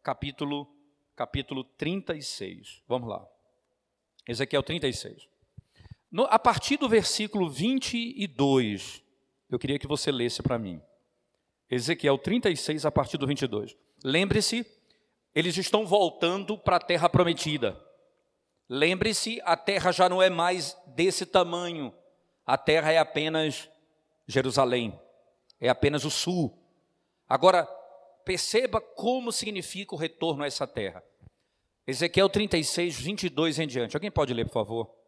[0.03, 0.80] capítulo,
[1.15, 2.81] capítulo 36.
[2.87, 3.25] Vamos lá.
[4.27, 5.27] Ezequiel 36.
[6.11, 9.03] No, a partir do versículo 22,
[9.49, 10.81] eu queria que você lesse para mim.
[11.69, 13.77] Ezequiel 36, a partir do 22.
[14.03, 14.65] Lembre-se,
[15.33, 17.79] eles estão voltando para a terra prometida.
[18.67, 21.93] Lembre-se, a terra já não é mais desse tamanho.
[22.45, 23.69] A terra é apenas
[24.27, 24.99] Jerusalém,
[25.59, 26.57] é apenas o sul.
[27.27, 27.67] Agora,
[28.25, 31.03] perceba como significa o retorno a essa terra.
[31.85, 33.95] Ezequiel 36, 22 em diante.
[33.95, 35.01] Alguém pode ler, por favor?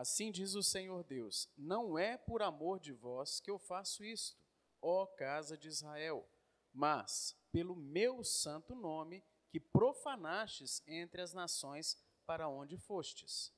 [0.00, 4.34] Assim diz o Senhor Deus: Não é por amor de vós que eu faço isto,
[4.80, 6.26] ó casa de Israel,
[6.72, 11.98] mas pelo meu santo nome que profanastes entre as nações
[12.30, 13.52] para onde fostes.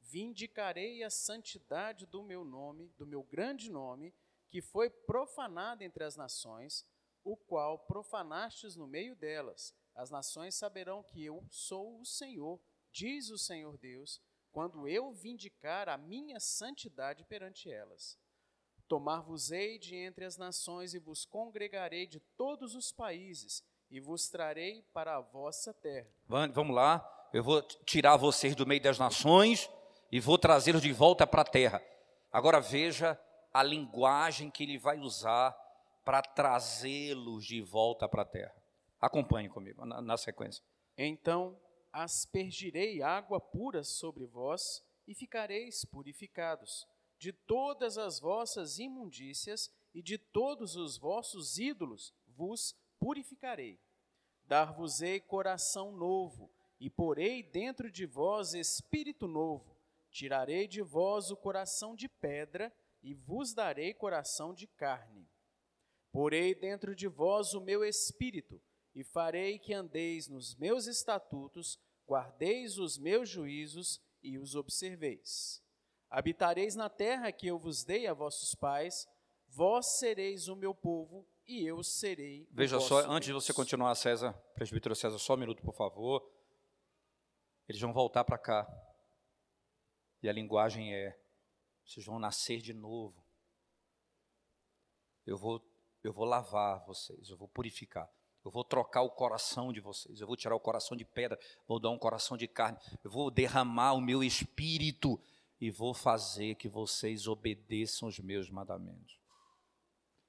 [0.00, 4.14] Vindicarei a santidade do meu nome, do meu grande nome,
[4.48, 6.86] que foi profanado entre as nações,
[7.24, 9.74] o qual profanastes no meio delas.
[9.96, 12.60] As nações saberão que eu sou o Senhor,
[12.92, 14.22] diz o Senhor Deus
[14.52, 18.16] quando eu vindicar a minha santidade perante elas.
[18.86, 24.82] Tomar-vos-ei de entre as nações e vos congregarei de todos os países e vos trarei
[24.92, 26.08] para a vossa terra.
[26.28, 29.68] Vamos lá, eu vou tirar vocês do meio das nações
[30.12, 31.82] e vou trazê-los de volta para a terra.
[32.30, 33.20] Agora veja
[33.52, 35.50] a linguagem que ele vai usar
[36.04, 38.54] para trazê-los de volta para a terra.
[39.00, 40.62] Acompanhe comigo na, na sequência.
[40.96, 41.58] Então
[41.92, 46.86] aspergirei água pura sobre vós e ficareis purificados.
[47.18, 53.80] De todas as vossas imundícias e de todos os vossos ídolos vos purificarei.
[54.46, 56.48] Dar-vos-ei coração novo
[56.84, 59.74] e porei dentro de vós espírito novo.
[60.10, 62.70] Tirarei de vós o coração de pedra
[63.02, 65.26] e vos darei coração de carne.
[66.12, 68.60] Porei dentro de vós o meu espírito
[68.94, 75.62] e farei que andeis nos meus estatutos, guardeis os meus juízos e os observeis.
[76.10, 79.08] Habitareis na terra que eu vos dei a vossos pais,
[79.48, 82.46] vós sereis o meu povo e eu serei.
[82.52, 83.10] Veja só, Deus.
[83.10, 86.33] antes de você continuar, César, presbítero César, só um minuto, por favor.
[87.68, 88.66] Eles vão voltar para cá.
[90.22, 91.18] E a linguagem é:
[91.84, 93.24] vocês vão nascer de novo.
[95.26, 95.62] Eu vou
[96.02, 98.08] eu vou lavar vocês, eu vou purificar.
[98.44, 101.80] Eu vou trocar o coração de vocês, eu vou tirar o coração de pedra, vou
[101.80, 105.18] dar um coração de carne, eu vou derramar o meu espírito
[105.58, 109.18] e vou fazer que vocês obedeçam os meus mandamentos.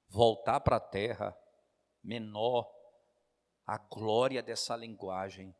[0.08, 1.36] Voltar para a terra
[2.02, 2.66] menor,
[3.66, 5.54] a glória dessa linguagem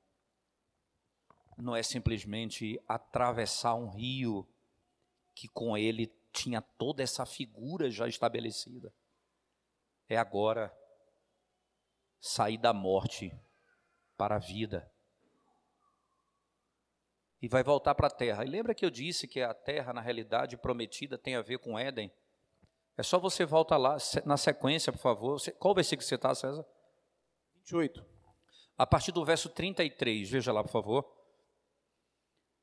[1.57, 4.47] não é simplesmente atravessar um rio
[5.35, 8.93] que com ele tinha toda essa figura já estabelecida.
[10.09, 10.77] É agora
[12.21, 13.33] sair da morte
[14.17, 14.91] para a vida.
[17.41, 18.45] E vai voltar para a terra.
[18.45, 21.79] E lembra que eu disse que a terra, na realidade, prometida tem a ver com
[21.79, 22.11] Éden?
[22.97, 25.39] É só você voltar lá, na sequência, por favor.
[25.59, 26.65] Qual versículo você está, César?
[27.57, 28.05] 28.
[28.79, 31.16] A partir do verso 33, veja lá, por favor.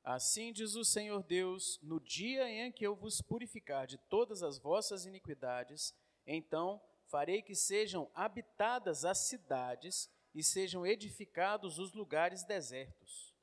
[0.03, 4.59] Assim diz o Senhor Deus: no dia em que eu vos purificar de todas as
[4.59, 5.95] vossas iniquidades,
[6.27, 13.33] então farei que sejam habitadas as cidades e sejam edificados os lugares desertos.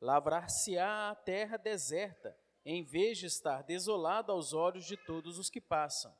[0.00, 5.60] Lavrar-se-á a terra deserta, em vez de estar desolada aos olhos de todos os que
[5.60, 6.12] passam.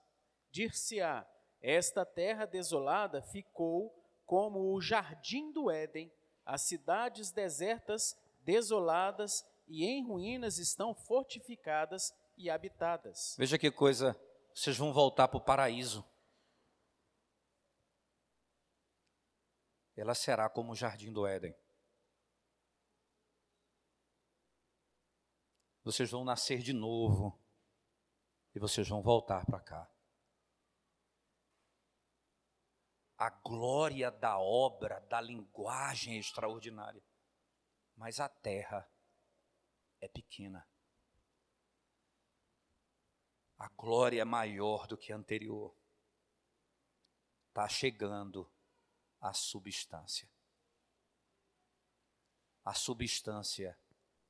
[0.53, 1.27] Dir-se-á:
[1.61, 3.93] esta terra desolada ficou
[4.25, 6.13] como o jardim do Éden,
[6.47, 13.35] as cidades desertas, desoladas e em ruínas estão fortificadas e habitadas.
[13.39, 14.19] Veja que coisa,
[14.55, 16.05] vocês vão voltar para o paraíso.
[19.97, 21.55] ela será como o jardim do Éden.
[25.83, 27.39] Vocês vão nascer de novo
[28.55, 29.91] e vocês vão voltar para cá.
[33.17, 37.05] A glória da obra, da linguagem é extraordinária,
[37.95, 38.91] mas a terra
[40.05, 40.69] é pequena.
[43.59, 45.75] A glória é maior do que a anterior.
[47.49, 48.51] Está chegando
[49.21, 50.31] a substância.
[52.65, 53.79] A substância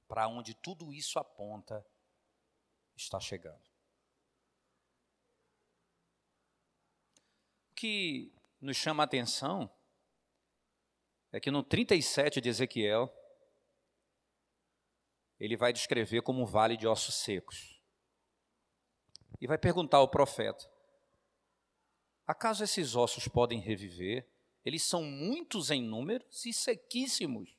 [0.07, 1.85] para onde tudo isso aponta
[2.95, 3.65] está chegando.
[7.71, 9.75] O que nos chama a atenção
[11.33, 13.13] é que no 37 de Ezequiel,
[15.45, 17.79] ele vai descrever como um vale de ossos secos.
[19.39, 20.67] E vai perguntar ao profeta:
[22.27, 24.27] Acaso esses ossos podem reviver?
[24.65, 27.51] Eles são muitos em números e sequíssimos.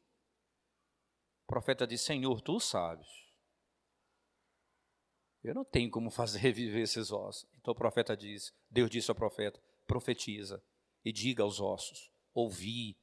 [1.43, 3.07] O profeta diz: Senhor, tu sabes.
[5.43, 7.47] Eu não tenho como fazer reviver esses ossos.
[7.59, 10.63] Então o profeta diz: Deus disse ao profeta: profetiza
[11.03, 12.97] e diga aos ossos: ouvi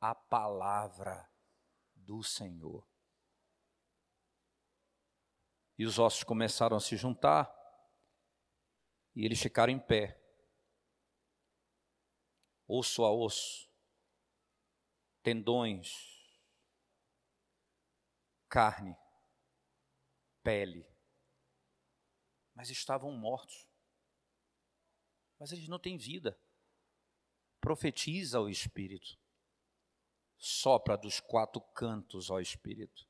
[0.00, 1.30] a palavra
[1.94, 2.84] do Senhor.
[5.78, 7.54] E os ossos começaram a se juntar
[9.14, 10.20] e eles ficaram em pé
[12.68, 13.66] osso a osso,
[15.22, 15.92] tendões,
[18.48, 18.94] carne,
[20.42, 20.86] pele.
[22.54, 23.66] Mas estavam mortos.
[25.38, 26.38] Mas eles não têm vida.
[27.60, 29.18] Profetiza o Espírito.
[30.36, 33.07] Sopra dos quatro cantos ao Espírito.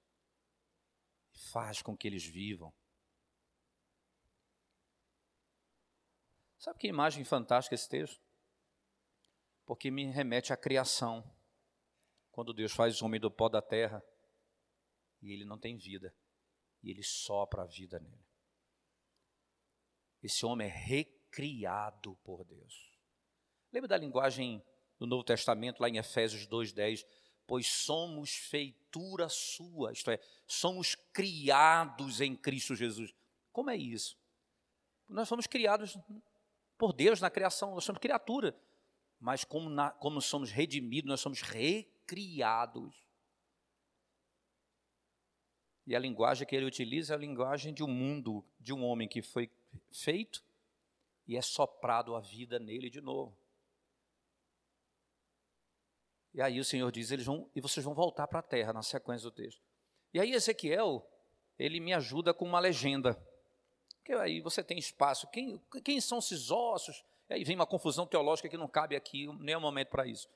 [1.52, 2.72] Faz com que eles vivam.
[6.58, 8.28] Sabe que imagem fantástica esse texto?
[9.68, 11.22] porque me remete à criação.
[12.32, 14.02] Quando Deus faz o homem do pó da terra
[15.20, 16.14] e ele não tem vida,
[16.82, 18.26] e ele sopra a vida nele.
[20.22, 22.98] Esse homem é recriado por Deus.
[23.70, 24.64] Lembra da linguagem
[24.98, 27.04] do Novo Testamento, lá em Efésios 2,10?
[27.48, 33.12] Pois somos feitura sua, isto é, somos criados em Cristo Jesus.
[33.52, 34.16] Como é isso?
[35.08, 35.98] Nós somos criados
[36.76, 38.56] por Deus na criação, nós somos criatura
[39.20, 42.94] mas como, na, como somos redimidos, nós somos recriados.
[45.86, 49.08] E a linguagem que ele utiliza é a linguagem de um mundo, de um homem
[49.08, 49.50] que foi
[49.90, 50.44] feito
[51.26, 53.36] e é soprado a vida nele de novo.
[56.38, 58.80] E aí o Senhor diz, eles vão, e vocês vão voltar para a terra, na
[58.80, 59.60] sequência do texto.
[60.14, 61.04] E aí Ezequiel,
[61.58, 63.20] ele me ajuda com uma legenda.
[63.96, 65.26] Porque aí você tem espaço.
[65.32, 67.04] Quem, quem são esses ossos?
[67.28, 70.28] E aí vem uma confusão teológica que não cabe aqui, nem o momento para isso.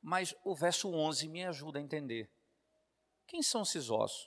[0.00, 2.30] Mas o verso 11 me ajuda a entender.
[3.26, 4.26] Quem são esses ossos?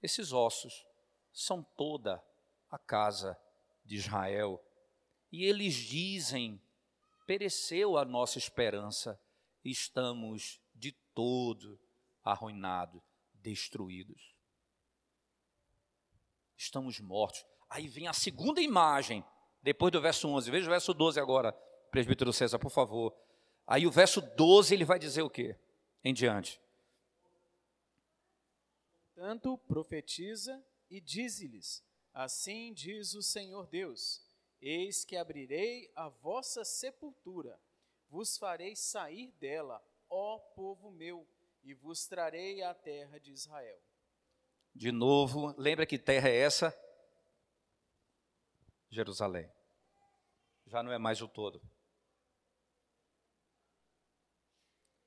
[0.00, 0.86] Esses ossos
[1.32, 2.22] são toda
[2.70, 3.36] a casa
[3.84, 4.64] de Israel.
[5.32, 6.62] E eles dizem:
[7.26, 9.20] pereceu a nossa esperança,
[9.64, 11.78] estamos de todo
[12.22, 13.02] arruinados,
[13.34, 14.34] destruídos.
[16.56, 17.44] Estamos mortos.
[17.68, 19.24] Aí vem a segunda imagem
[19.62, 20.50] depois do verso 11.
[20.50, 21.52] Veja o verso 12 agora.
[21.90, 23.14] presbítero César, por favor.
[23.66, 25.58] Aí o verso 12 ele vai dizer o quê?
[26.04, 26.60] Em diante.
[29.14, 34.22] Tanto profetiza e dize-lhes: Assim diz o Senhor Deus:
[34.60, 37.58] Eis que abrirei a vossa sepultura,
[38.12, 41.26] vos farei sair dela, ó povo meu,
[41.64, 43.82] e vos trarei à terra de Israel.
[44.74, 46.78] De novo, lembra que terra é essa?
[48.90, 49.50] Jerusalém.
[50.66, 51.62] Já não é mais o todo.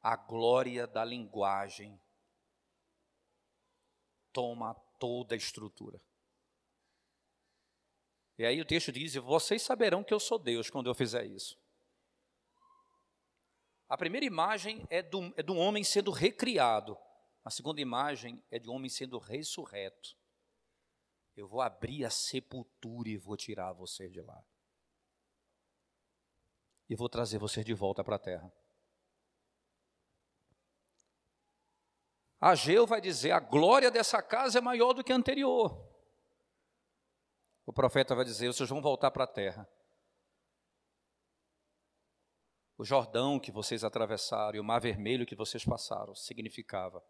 [0.01, 2.01] A glória da linguagem
[4.33, 6.01] toma toda a estrutura.
[8.37, 11.63] E aí o texto diz: Vocês saberão que eu sou Deus quando eu fizer isso.
[13.87, 16.97] A primeira imagem é do, é do homem sendo recriado.
[17.43, 20.17] A segunda imagem é de um homem sendo ressurreto.
[21.35, 24.43] Eu vou abrir a sepultura e vou tirar você de lá.
[26.89, 28.51] E vou trazer você de volta para a terra.
[32.39, 35.83] Ageu vai dizer: a glória dessa casa é maior do que a anterior.
[37.65, 39.67] O profeta vai dizer: vocês vão voltar para a terra.
[42.77, 47.03] O Jordão que vocês atravessaram e o Mar Vermelho que vocês passaram significava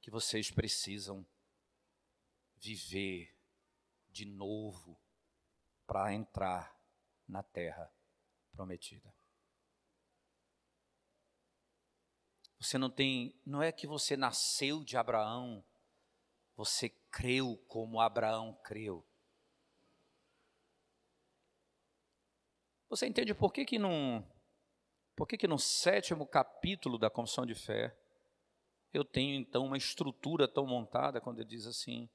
[0.00, 1.26] que vocês precisam
[2.56, 3.34] viver
[4.10, 5.00] de novo
[5.86, 6.78] para entrar
[7.26, 7.90] na terra
[8.50, 9.14] prometida.
[12.58, 15.64] Você não tem, não é que você nasceu de Abraão,
[16.56, 19.07] você creu como Abraão creu.
[22.88, 23.76] Você entende por que que
[25.14, 27.96] por que que no sétimo capítulo da Confissão de Fé
[28.92, 32.08] eu tenho então uma estrutura tão montada quando ele diz assim,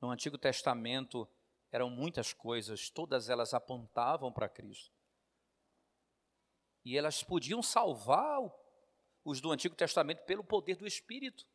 [0.00, 1.28] no Antigo Testamento
[1.72, 4.94] eram muitas coisas, todas elas apontavam para Cristo.
[6.84, 8.40] E elas podiam salvar
[9.24, 11.46] os do Antigo Testamento pelo poder do Espírito.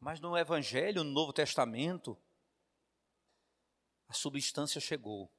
[0.00, 2.18] Mas no Evangelho, no Novo Testamento,
[4.08, 5.30] a substância chegou.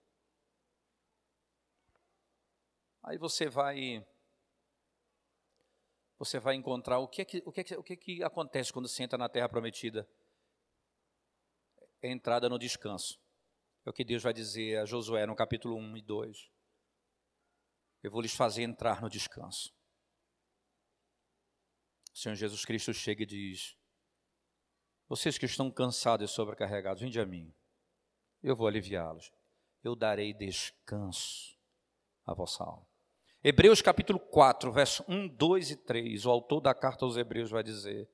[3.10, 4.06] Aí você vai
[6.20, 8.24] você vai encontrar o que é que, o que, é que, o que, é que
[8.24, 10.08] acontece quando você entra na terra prometida.
[12.04, 13.20] É entrada no descanso.
[13.84, 16.52] É o que Deus vai dizer a Josué no capítulo 1 e 2.
[18.04, 19.74] Eu vou lhes fazer entrar no descanso.
[22.14, 23.76] O Senhor Jesus Cristo chega e diz:
[25.08, 27.52] Vocês que estão cansados e sobrecarregados, vinde a mim.
[28.44, 29.32] Eu vou aliviá-los.
[29.84, 31.58] Eu darei descanso
[32.24, 32.89] à vossa alma.
[33.42, 37.64] Hebreus capítulo 4, verso 1, 2 e 3, o autor da carta aos Hebreus vai
[37.64, 38.10] dizer: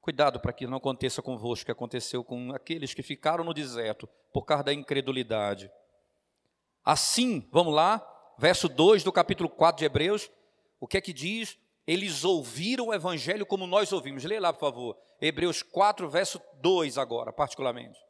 [0.00, 4.08] Cuidado para que não aconteça convosco o que aconteceu com aqueles que ficaram no deserto
[4.32, 5.70] por causa da incredulidade.
[6.82, 8.00] Assim, vamos lá,
[8.38, 10.30] verso 2 do capítulo 4 de Hebreus,
[10.80, 11.58] o que é que diz?
[11.86, 14.24] Eles ouviram o evangelho como nós ouvimos.
[14.24, 14.98] Lê lá, por favor.
[15.20, 18.00] Hebreus 4, verso 2 agora, particularmente.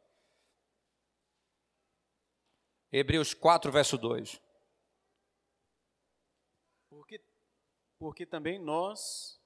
[2.91, 4.41] Hebreus 4, verso 2.
[8.03, 9.39] Porque também nós,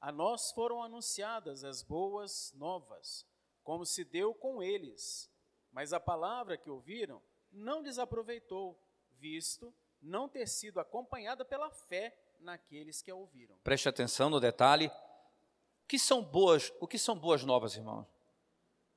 [0.00, 3.26] a nós foram anunciadas as boas novas,
[3.64, 5.28] como se deu com eles.
[5.72, 8.80] Mas a palavra que ouviram não lhes aproveitou,
[9.18, 13.56] visto não ter sido acompanhada pela fé naqueles que a ouviram.
[13.64, 14.86] Preste atenção no detalhe.
[14.86, 18.06] O que são boas, o que são boas novas, irmãos?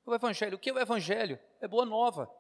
[0.06, 1.40] O evangelho, o que é o evangelho?
[1.60, 2.32] É boa nova.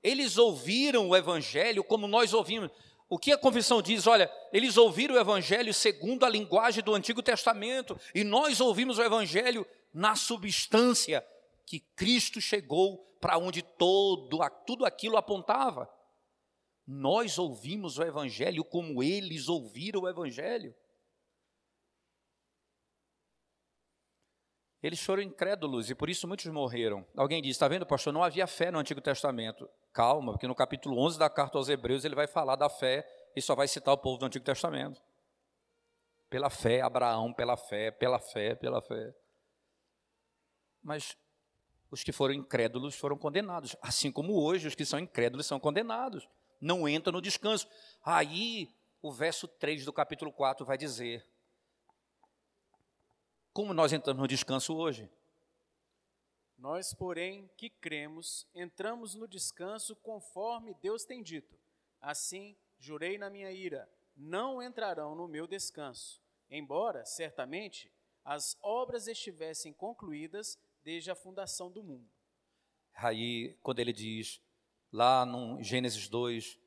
[0.00, 2.70] Eles ouviram o evangelho como nós ouvimos.
[3.10, 4.06] O que a confissão diz?
[4.06, 9.02] Olha, eles ouviram o Evangelho segundo a linguagem do Antigo Testamento, e nós ouvimos o
[9.02, 11.26] Evangelho na substância
[11.66, 15.90] que Cristo chegou para onde todo, tudo aquilo apontava.
[16.86, 20.72] Nós ouvimos o Evangelho como eles ouviram o Evangelho.
[24.82, 27.06] Eles foram incrédulos e por isso muitos morreram.
[27.16, 28.12] Alguém diz: está vendo, pastor?
[28.12, 29.68] Não havia fé no Antigo Testamento.
[29.92, 33.06] Calma, porque no capítulo 11 da carta aos Hebreus ele vai falar da fé
[33.36, 35.00] e só vai citar o povo do Antigo Testamento.
[36.30, 39.14] Pela fé, Abraão, pela fé, pela fé, pela fé.
[40.82, 41.16] Mas
[41.90, 46.26] os que foram incrédulos foram condenados, assim como hoje os que são incrédulos são condenados.
[46.60, 47.68] Não entram no descanso.
[48.02, 48.68] Aí
[49.02, 51.26] o verso 3 do capítulo 4 vai dizer:
[53.52, 55.10] como nós entramos no descanso hoje?
[56.56, 61.58] Nós, porém, que cremos, entramos no descanso conforme Deus tem dito.
[62.00, 66.20] Assim, jurei na minha ira: não entrarão no meu descanso,
[66.50, 67.90] embora, certamente,
[68.24, 72.10] as obras estivessem concluídas desde a fundação do mundo.
[72.94, 74.40] Aí, quando ele diz:
[74.92, 76.58] lá no Gênesis 2,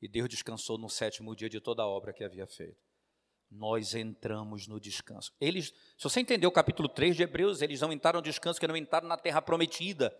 [0.00, 2.91] e Deus descansou no sétimo dia de toda a obra que havia feito.
[3.54, 5.30] Nós entramos no descanso.
[5.38, 8.66] Eles, se você entender o capítulo 3 de Hebreus, eles não entraram no descanso, que
[8.66, 10.10] não entraram na terra prometida.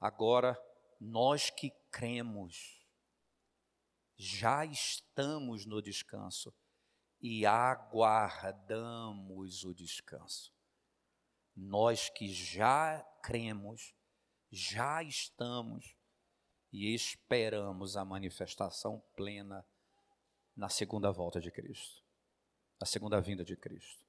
[0.00, 0.60] Agora,
[1.00, 2.84] nós que cremos,
[4.16, 6.52] já estamos no descanso
[7.20, 8.74] e aguardamos
[9.64, 10.52] o descanso.
[11.56, 13.94] Nós que já cremos,
[14.50, 15.96] já estamos
[16.72, 19.64] e esperamos a manifestação plena
[20.56, 22.03] na segunda volta de Cristo,
[22.80, 24.04] a segunda vinda de Cristo.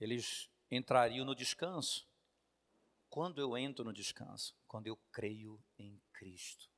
[0.00, 2.08] Eles entrariam no descanso.
[3.08, 4.56] Quando eu entro no descanso?
[4.66, 6.70] Quando eu creio em Cristo.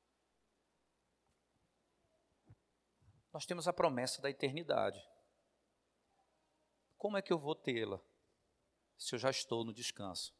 [3.33, 5.03] Nós temos a promessa da eternidade.
[6.99, 8.01] Como é que eu vou tê-la
[8.97, 10.35] se eu já estou no descanso?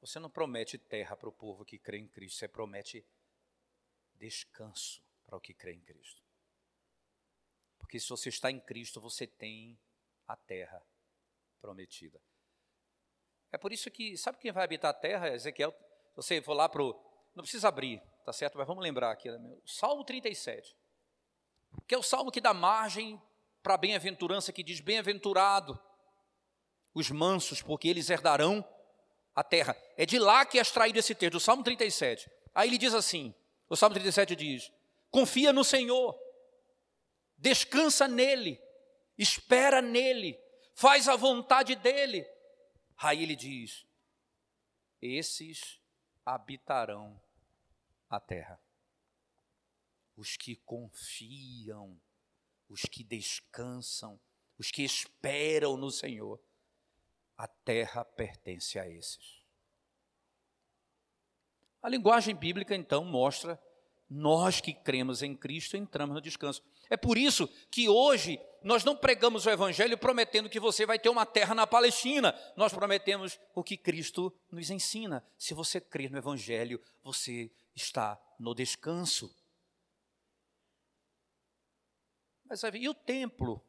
[0.00, 3.06] Você não promete terra para o povo que crê em Cristo, você promete
[4.20, 6.22] descanso para o que crê em Cristo.
[7.78, 9.80] Porque se você está em Cristo, você tem
[10.28, 10.80] a terra
[11.60, 12.20] prometida.
[13.50, 15.30] É por isso que, sabe quem vai habitar a terra?
[15.30, 15.74] Ezequiel,
[16.14, 16.92] você for lá para o.
[17.34, 18.58] Não precisa abrir, tá certo?
[18.58, 19.56] Mas vamos lembrar aqui, né?
[19.66, 20.76] Salmo 37,
[21.86, 23.20] que é o salmo que dá margem
[23.62, 25.80] para a bem-aventurança, que diz: Bem-aventurado
[26.94, 28.64] os mansos, porque eles herdarão
[29.34, 29.76] a terra.
[29.96, 32.30] É de lá que é extraído esse texto, do Salmo 37.
[32.54, 33.34] Aí ele diz assim:
[33.70, 34.72] o Salmo 37 diz:
[35.10, 36.18] confia no Senhor,
[37.38, 38.60] descansa nele,
[39.16, 40.38] espera nele,
[40.74, 42.26] faz a vontade dele.
[42.96, 43.86] Aí ele diz:
[45.00, 45.80] esses
[46.26, 47.20] habitarão
[48.08, 48.60] a terra.
[50.16, 51.98] Os que confiam,
[52.68, 54.20] os que descansam,
[54.58, 56.42] os que esperam no Senhor
[57.36, 59.39] a terra pertence a esses.
[61.82, 63.58] A linguagem bíblica, então, mostra
[64.10, 66.60] nós que cremos em Cristo entramos no descanso.
[66.90, 71.08] É por isso que hoje nós não pregamos o Evangelho prometendo que você vai ter
[71.08, 72.36] uma terra na Palestina.
[72.56, 75.24] Nós prometemos o que Cristo nos ensina.
[75.38, 79.32] Se você crer no Evangelho, você está no descanso.
[82.44, 83.64] Mas e o templo?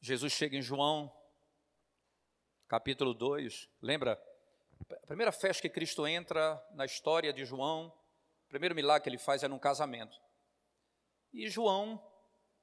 [0.00, 1.14] Jesus chega em João
[2.66, 4.18] capítulo 2, lembra?
[5.02, 7.86] A primeira festa que Cristo entra na história de João,
[8.46, 10.20] o primeiro milagre que ele faz é num casamento.
[11.32, 12.02] E João,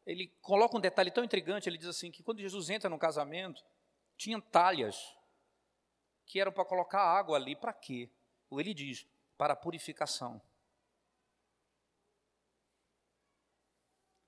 [0.05, 3.63] ele coloca um detalhe tão intrigante, ele diz assim, que quando Jesus entra no casamento,
[4.15, 5.15] tinha talhas
[6.25, 8.11] que eram para colocar água ali, para quê?
[8.49, 9.07] Ou ele diz,
[9.37, 10.39] para purificação.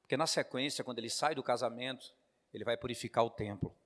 [0.01, 2.15] Porque na sequência, quando ele sai do casamento,
[2.51, 3.77] ele vai purificar o templo.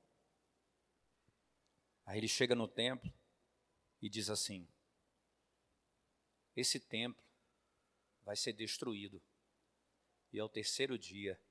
[2.05, 3.11] Aí ele chega no templo
[4.05, 4.67] e diz assim:
[6.55, 7.25] Esse templo
[8.21, 9.19] vai ser destruído
[10.31, 11.41] e ao terceiro dia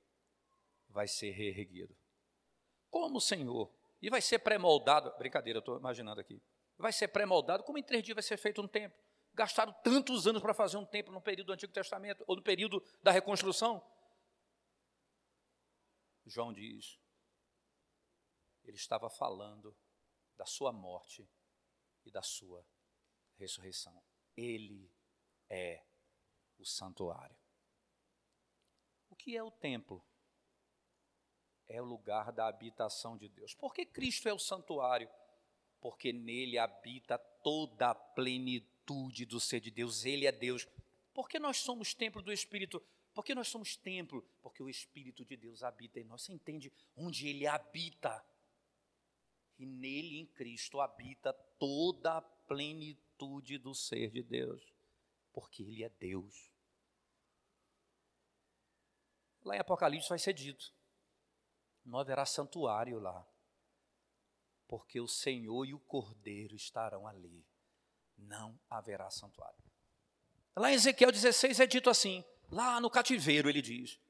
[0.89, 1.97] vai ser reerguido.
[2.89, 3.75] Como, Senhor?
[4.01, 6.41] E vai ser pré-moldado, brincadeira, estou imaginando aqui.
[6.79, 8.97] Vai ser pré-moldado, como em três dias vai ser feito um templo?
[9.33, 12.81] Gastaram tantos anos para fazer um templo no período do Antigo Testamento, ou no período
[13.03, 13.85] da reconstrução.
[16.25, 17.01] João diz,
[18.63, 19.77] ele estava falando
[20.37, 21.29] da sua morte
[22.05, 22.65] e da sua
[23.37, 24.03] ressurreição.
[24.37, 24.91] Ele
[25.49, 25.83] é
[26.59, 27.37] o santuário.
[29.11, 30.05] O que é o templo?
[31.67, 33.55] É o lugar da habitação de Deus.
[33.55, 35.09] Por que Cristo é o santuário?
[35.81, 40.05] Porque nele habita toda a plenitude do ser de Deus.
[40.05, 40.67] Ele é Deus.
[41.13, 42.83] Porque nós somos templo do Espírito.
[43.15, 44.27] Porque nós somos templo?
[44.43, 46.23] Porque o Espírito de Deus habita em nós.
[46.23, 48.25] Você entende onde ele habita?
[49.59, 54.63] E nele, em Cristo, habita toda a plenitude do ser de Deus,
[55.33, 56.51] porque Ele é Deus.
[59.45, 60.73] Lá em Apocalipse vai ser dito:
[61.85, 63.27] não haverá santuário lá,
[64.67, 67.47] porque o Senhor e o Cordeiro estarão ali,
[68.17, 69.63] não haverá santuário.
[70.57, 74.01] Lá em Ezequiel 16 é dito assim: lá no cativeiro, ele diz,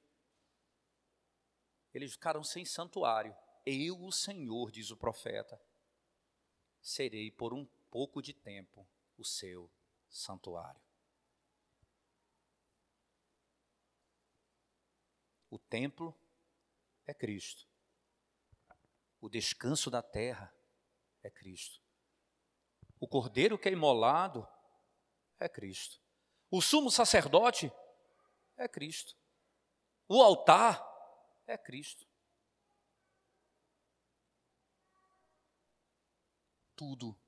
[1.93, 3.35] eles ficaram sem santuário
[3.65, 5.61] eu, o Senhor, diz o profeta,
[6.81, 8.87] serei por um pouco de tempo
[9.17, 9.71] o seu
[10.09, 10.81] santuário.
[15.51, 16.15] O templo
[17.07, 17.67] é Cristo.
[19.21, 20.53] O descanso da terra
[21.23, 21.81] é Cristo.
[23.01, 24.47] O cordeiro que é imolado
[25.39, 26.01] é Cristo.
[26.51, 27.73] O sumo sacerdote
[28.57, 29.17] é Cristo.
[30.09, 30.85] O altar
[31.47, 32.07] é Cristo.
[36.77, 37.19] Tudo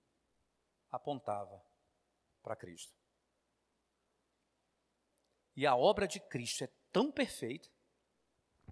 [0.90, 1.64] apontava
[2.42, 2.94] para Cristo.
[5.54, 7.68] E a obra de Cristo é tão perfeita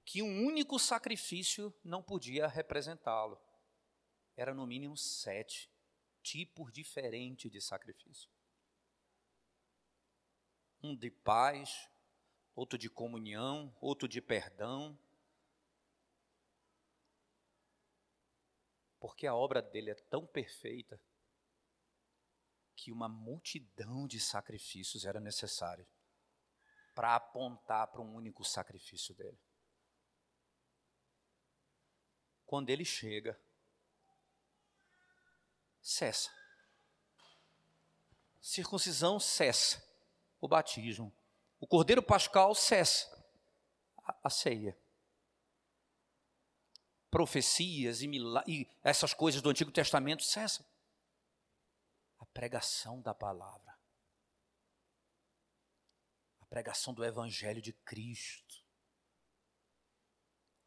[0.04, 3.40] que um único sacrifício não podia representá-lo.
[4.36, 5.70] Era no mínimo sete
[6.22, 8.30] tipos diferentes de sacrifício:
[10.82, 11.88] um de paz,
[12.54, 14.98] outro de comunhão, outro de perdão.
[19.04, 20.98] Porque a obra dele é tão perfeita
[22.74, 25.86] que uma multidão de sacrifícios era necessária
[26.94, 29.38] para apontar para um único sacrifício dele.
[32.46, 33.38] Quando ele chega,
[35.82, 36.30] cessa.
[38.40, 39.86] Circuncisão cessa.
[40.40, 41.14] O batismo.
[41.60, 43.06] O cordeiro pascal cessa.
[44.02, 44.74] A, a ceia.
[47.14, 48.10] Profecias e,
[48.48, 50.66] e essas coisas do Antigo Testamento cessam.
[52.18, 53.78] A pregação da palavra.
[56.40, 58.64] A pregação do Evangelho de Cristo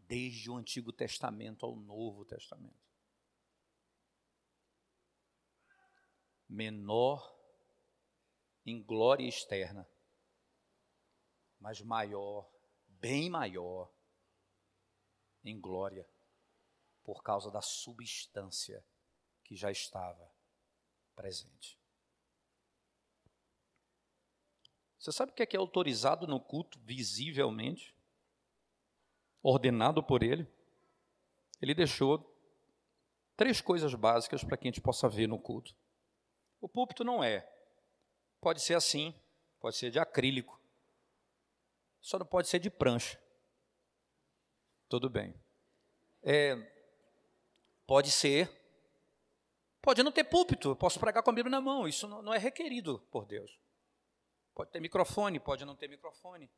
[0.07, 2.87] desde o Antigo Testamento ao Novo Testamento.
[6.47, 7.37] Menor
[8.65, 9.85] em glória externa,
[11.59, 12.49] mas maior,
[12.87, 13.93] bem maior
[15.43, 16.07] em glória,
[17.07, 18.85] por causa da substância
[19.45, 20.29] que já estava
[21.15, 21.79] presente.
[24.99, 27.95] Você sabe o que é, que é autorizado no culto visivelmente?
[29.41, 30.45] ordenado por ele,
[31.61, 32.35] ele deixou
[33.37, 35.73] três coisas básicas para que a gente possa ver no culto.
[36.59, 37.49] O púlpito não é.
[38.41, 39.15] Pode ser assim,
[39.61, 40.59] pode ser de acrílico.
[42.01, 43.17] Só não pode ser de prancha.
[44.89, 45.33] Tudo bem.
[46.21, 46.76] É,
[47.87, 48.51] pode ser.
[49.81, 52.37] Pode não ter púlpito, eu posso pregar com a Bíblia na mão, isso não, é
[52.37, 53.57] requerido por Deus.
[54.53, 56.51] Pode ter microfone, pode não ter microfone.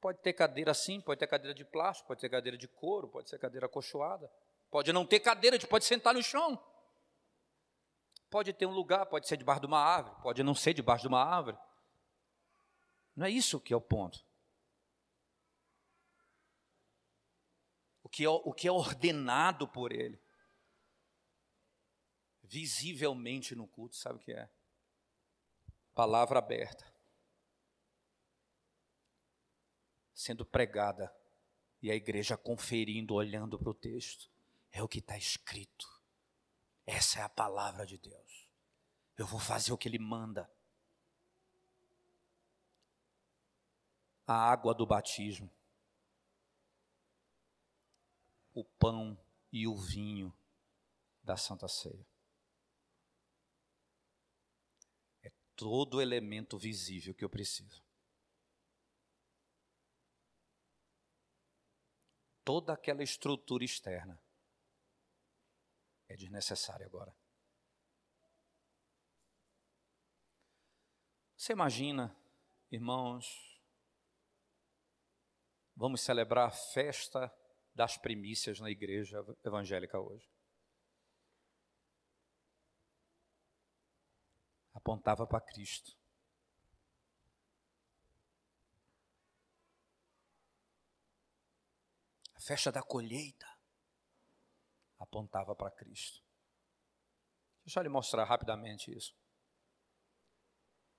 [0.00, 3.28] Pode ter cadeira assim, pode ter cadeira de plástico, pode ter cadeira de couro, pode
[3.28, 4.30] ser cadeira acolchoada.
[4.70, 6.62] Pode não ter cadeira, a gente pode sentar no chão.
[8.30, 11.08] Pode ter um lugar, pode ser debaixo de uma árvore, pode não ser debaixo de
[11.08, 11.58] uma árvore.
[13.16, 14.24] Não é isso que é o ponto.
[18.10, 20.20] Que é, o que é ordenado por ele,
[22.42, 24.50] visivelmente no culto, sabe o que é?
[25.94, 26.90] Palavra aberta.
[30.20, 31.12] sendo pregada
[31.80, 34.30] e a igreja conferindo, olhando para o texto.
[34.70, 35.88] É o que está escrito.
[36.86, 38.48] Essa é a palavra de Deus.
[39.16, 40.50] Eu vou fazer o que Ele manda.
[44.26, 45.50] A água do batismo,
[48.60, 49.18] o pão
[49.52, 50.32] e o vinho
[51.22, 52.06] da Santa Ceia.
[55.22, 57.82] É todo elemento visível que eu preciso.
[62.50, 64.20] toda aquela estrutura externa
[66.08, 67.14] é desnecessária agora.
[71.36, 72.12] Você imagina,
[72.68, 73.62] irmãos,
[75.76, 77.32] vamos celebrar a festa
[77.74, 80.28] das primícias na igreja evangélica hoje.
[84.72, 85.96] Apontava para Cristo.
[92.34, 93.46] A festa da colheita
[94.98, 96.22] apontava para Cristo.
[97.64, 99.14] Deixa eu lhe mostrar rapidamente isso.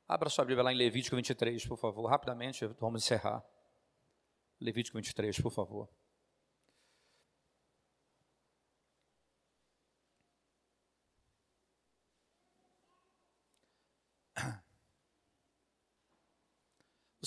[0.08, 3.44] Abra sua Bíblia lá em Levítico 23, por favor, rapidamente, vamos encerrar.
[4.60, 5.90] Levítico 23, por favor.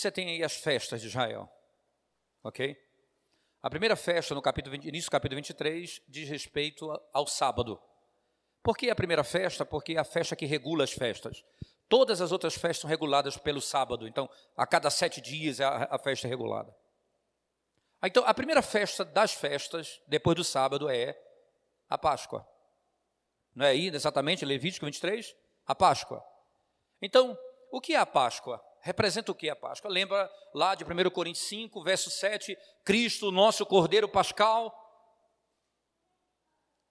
[0.04, 1.50] Você tem aí as festas de Israel,
[2.42, 2.76] ok?
[3.62, 7.80] A primeira festa, no capítulo 20, início do capítulo 23, diz respeito ao sábado.
[8.62, 9.64] Por que a primeira festa?
[9.64, 11.42] Porque é a festa que regula as festas.
[11.88, 14.06] Todas as outras festas são reguladas pelo sábado.
[14.06, 16.76] Então, a cada sete dias é a, a festa é regulada.
[18.02, 21.18] Então, a primeira festa das festas, depois do sábado, é
[21.88, 22.46] a Páscoa.
[23.54, 25.34] Não é aí exatamente Levítico 23?
[25.66, 26.22] A Páscoa.
[27.00, 27.38] Então,
[27.72, 28.62] o que é a Páscoa?
[28.84, 29.90] Representa o que a Páscoa?
[29.90, 34.72] Lembra lá de 1 Coríntios 5, verso 7, Cristo, nosso Cordeiro Pascal,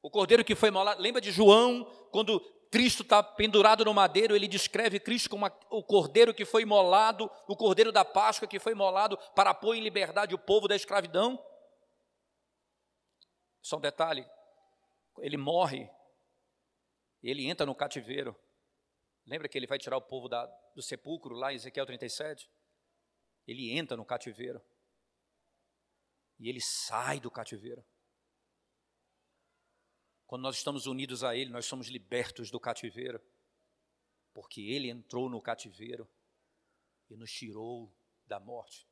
[0.01, 4.49] o Cordeiro que foi imolado, lembra de João, quando Cristo está pendurado no madeiro, ele
[4.49, 9.17] descreve Cristo como o Cordeiro que foi imolado, o Cordeiro da Páscoa que foi imolado
[9.33, 11.41] para pôr em liberdade o povo da escravidão.
[13.61, 14.27] Só um detalhe,
[15.19, 15.89] ele morre
[17.21, 18.35] Ele entra no cativeiro.
[19.25, 20.45] Lembra que ele vai tirar o povo da,
[20.75, 22.49] do sepulcro lá em Ezequiel 37?
[23.47, 24.61] Ele entra no cativeiro.
[26.39, 27.85] E ele sai do cativeiro.
[30.33, 33.21] Quando nós estamos unidos a Ele, nós somos libertos do cativeiro,
[34.33, 36.09] porque Ele entrou no cativeiro
[37.07, 37.95] e nos tirou
[38.25, 38.87] da morte.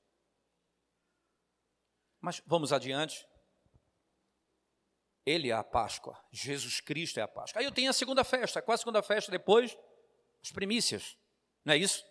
[2.19, 3.27] Mas vamos adiante.
[5.25, 7.59] Ele é a Páscoa, Jesus Cristo é a Páscoa.
[7.59, 8.61] Aí eu tenho a segunda festa.
[8.61, 9.75] Qual a segunda festa depois?
[10.43, 11.17] As primícias,
[11.63, 12.03] não é isso?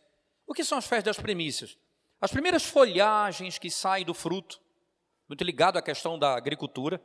[0.46, 1.76] O que são as festas das primícias?
[2.20, 4.60] As primeiras folhagens que saem do fruto,
[5.28, 7.00] muito ligado à questão da agricultura.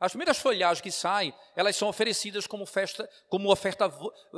[0.00, 3.90] As primeiras folhagens que saem, elas são oferecidas como festa, como oferta,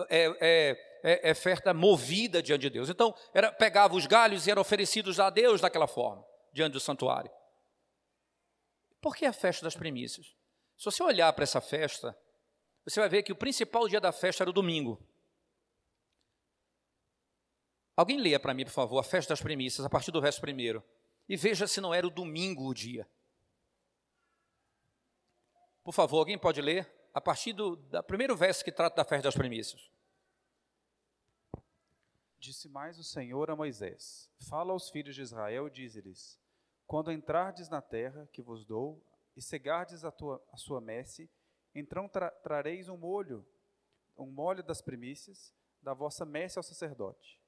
[0.08, 2.88] é, é, é, é, oferta movida diante de Deus.
[2.88, 7.30] Então, era, pegava os galhos e eram oferecidos a Deus daquela forma, diante do santuário.
[9.00, 10.26] Por que a festa das primícias?
[10.76, 12.16] Se você olhar para essa festa,
[12.84, 15.02] você vai ver que o principal dia da festa era o domingo.
[17.96, 20.82] Alguém leia para mim, por favor, a festa das primícias, a partir do verso primeiro,
[21.28, 23.08] e veja se não era o domingo o dia.
[25.82, 26.88] Por favor, alguém pode ler?
[27.12, 27.76] A partir do,
[28.06, 29.90] primeiro verso que trata da festa das primícias.
[32.38, 36.40] Disse mais o Senhor a Moisés: Fala aos filhos de Israel e dize-lhes:
[36.86, 39.04] Quando entrardes na terra que vos dou
[39.36, 41.28] e cegardes a, tua, a sua messe,
[41.74, 43.46] então tra trareis um molho,
[44.16, 47.39] um molho das primícias da vossa messe ao sacerdote.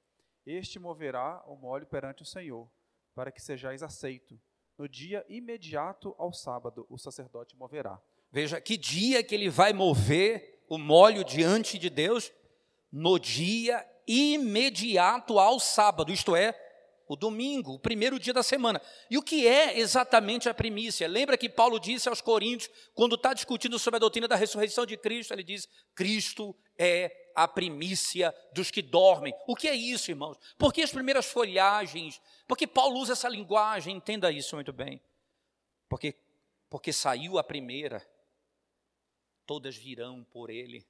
[0.45, 2.69] Este moverá o molho perante o Senhor,
[3.15, 4.39] para que sejais aceito.
[4.77, 8.01] No dia imediato ao sábado, o sacerdote moverá.
[8.31, 12.31] Veja, que dia que ele vai mover o molho diante de Deus?
[12.91, 16.53] No dia imediato ao sábado, isto é,
[17.07, 18.81] o domingo, o primeiro dia da semana.
[19.09, 21.07] E o que é exatamente a primícia?
[21.07, 24.97] Lembra que Paulo disse aos Coríntios, quando está discutindo sobre a doutrina da ressurreição de
[24.97, 29.33] Cristo, ele diz: Cristo é a primícia dos que dormem.
[29.47, 30.37] O que é isso, irmãos?
[30.57, 32.21] Por que as primeiras folhagens?
[32.47, 35.01] Porque Paulo usa essa linguagem, entenda isso muito bem.
[35.87, 36.15] Porque,
[36.69, 38.05] porque saiu a primeira
[39.45, 40.87] todas virão por ele.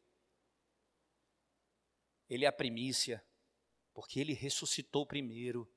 [2.30, 3.24] Ele é a primícia,
[3.94, 5.70] porque ele ressuscitou primeiro,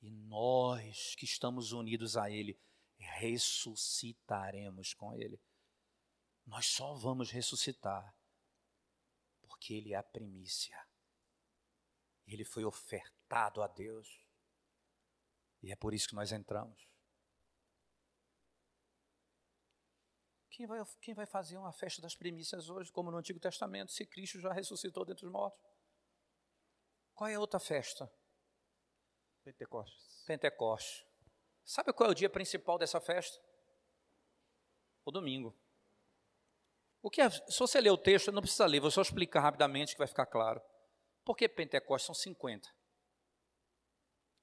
[0.00, 2.58] e nós que estamos unidos a ele,
[2.98, 5.40] ressuscitaremos com ele.
[6.46, 8.14] Nós só vamos ressuscitar
[9.60, 10.74] porque ele é a primícia.
[12.26, 14.08] Ele foi ofertado a Deus.
[15.62, 16.88] E é por isso que nós entramos.
[20.48, 24.06] Quem vai, quem vai fazer uma festa das primícias hoje, como no Antigo Testamento, se
[24.06, 25.62] Cristo já ressuscitou dentre os mortos?
[27.12, 28.10] Qual é a outra festa?
[29.44, 30.24] Pentecostes.
[30.26, 31.06] Pentecostes.
[31.62, 33.38] Sabe qual é o dia principal dessa festa?
[35.04, 35.54] O domingo.
[37.02, 39.92] O que é, se você ler o texto, não precisa ler, vou só explicar rapidamente
[39.92, 40.60] que vai ficar claro.
[41.24, 42.68] Por que Pentecostes são 50?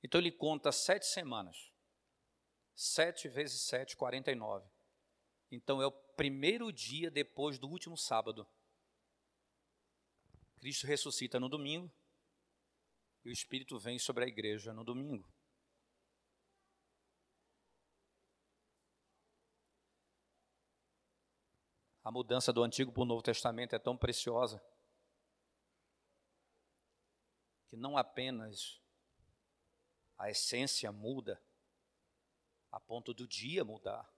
[0.03, 1.71] Então ele conta sete semanas.
[2.75, 4.67] Sete vezes sete, 49.
[5.51, 8.47] Então é o primeiro dia depois do último sábado.
[10.57, 11.91] Cristo ressuscita no domingo
[13.23, 15.27] e o Espírito vem sobre a igreja no domingo.
[22.07, 24.63] A mudança do Antigo para o Novo Testamento é tão preciosa
[27.67, 28.79] que não apenas
[30.17, 31.37] a essência muda
[32.71, 34.09] a ponto do dia mudar,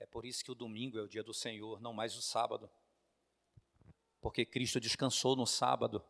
[0.00, 2.70] é por isso que o domingo é o dia do Senhor, não mais o sábado.
[4.18, 6.02] Porque Cristo descansou no sábado,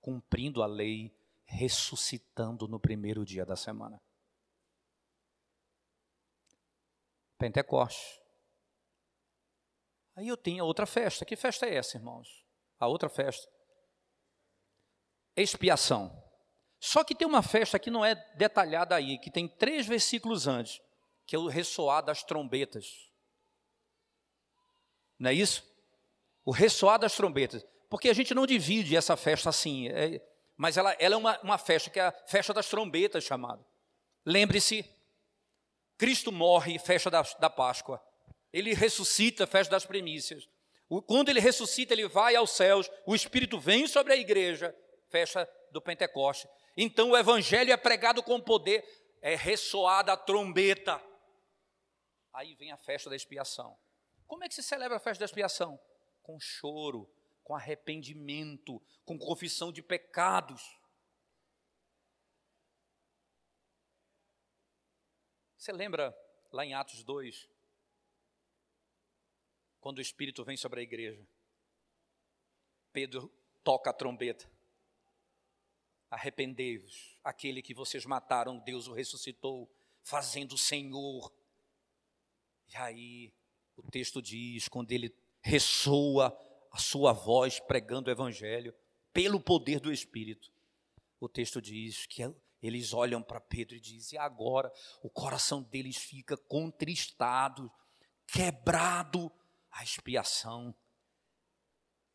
[0.00, 1.12] cumprindo a lei,
[1.46, 4.00] ressuscitando no primeiro dia da semana.
[7.36, 8.27] Pentecoste.
[10.18, 11.24] Aí eu tenho outra festa.
[11.24, 12.44] Que festa é essa, irmãos?
[12.80, 13.48] A outra festa.
[15.36, 16.10] Expiação.
[16.80, 20.80] Só que tem uma festa que não é detalhada aí, que tem três versículos antes,
[21.24, 23.12] que é o ressoar das trombetas.
[25.16, 25.64] Não é isso?
[26.44, 27.64] O ressoar das trombetas.
[27.88, 30.20] Porque a gente não divide essa festa assim, é,
[30.56, 33.64] mas ela, ela é uma, uma festa que é a festa das trombetas chamada.
[34.26, 34.84] Lembre-se,
[35.96, 38.02] Cristo morre, festa da, da Páscoa.
[38.52, 40.48] Ele ressuscita, festa das primícias.
[41.06, 44.74] Quando ele ressuscita, ele vai aos céus, o Espírito vem sobre a igreja,
[45.10, 46.48] festa do Pentecoste.
[46.76, 48.82] Então o evangelho é pregado com poder,
[49.20, 51.02] é ressoada a trombeta.
[52.32, 53.76] Aí vem a festa da expiação.
[54.26, 55.78] Como é que se celebra a festa da expiação?
[56.22, 57.10] Com choro,
[57.42, 60.62] com arrependimento, com confissão de pecados.
[65.56, 66.16] Você lembra
[66.52, 67.48] lá em Atos 2,
[69.80, 71.26] quando o Espírito vem sobre a igreja?
[72.92, 74.50] Pedro toca a trombeta.
[76.10, 79.70] Arrependei-vos, aquele que vocês mataram, Deus o ressuscitou,
[80.02, 81.32] fazendo o Senhor.
[82.68, 83.32] E aí
[83.76, 86.36] o texto diz, quando ele ressoa
[86.72, 88.74] a sua voz pregando o evangelho,
[89.12, 90.50] pelo poder do Espírito,
[91.20, 92.22] o texto diz que
[92.62, 94.72] eles olham para Pedro e dizem: e agora
[95.02, 97.70] o coração deles fica contristado,
[98.26, 99.30] quebrado
[99.70, 100.74] a expiação.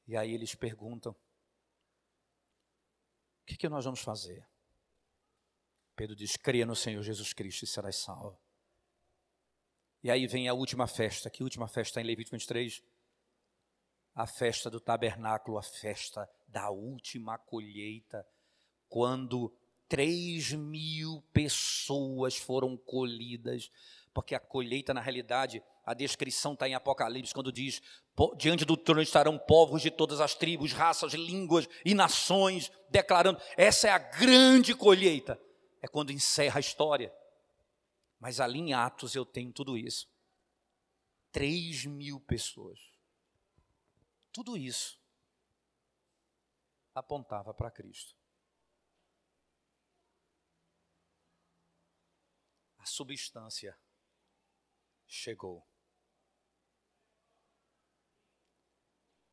[0.07, 1.15] E aí eles perguntam: o
[3.45, 4.47] que, que nós vamos fazer?
[5.95, 8.41] Pedro diz: creia no Senhor Jesus Cristo e serás salvo.
[10.03, 12.83] E aí vem a última festa, que última festa em Levítico 23?
[14.15, 18.27] A festa do tabernáculo, a festa da última colheita,
[18.89, 19.55] quando
[19.87, 23.71] três mil pessoas foram colhidas,
[24.13, 27.81] porque a colheita, na realidade, a descrição está em Apocalipse, quando diz:
[28.37, 33.87] diante do trono estarão povos de todas as tribos, raças, línguas e nações, declarando: essa
[33.87, 35.39] é a grande colheita.
[35.81, 37.13] É quando encerra a história.
[38.17, 40.09] Mas ali em Atos eu tenho tudo isso.
[41.29, 42.79] Três mil pessoas.
[44.31, 44.97] Tudo isso
[46.95, 48.15] apontava para Cristo.
[52.77, 53.77] A substância
[55.05, 55.67] chegou.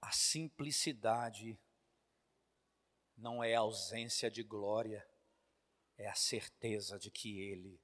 [0.01, 1.59] A simplicidade
[3.17, 5.07] não é ausência de glória,
[5.97, 7.81] é a certeza de que Ele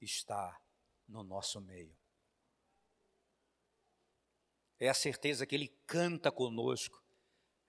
[0.00, 0.60] está
[1.08, 1.96] no nosso meio.
[4.78, 7.02] É a certeza que Ele canta conosco,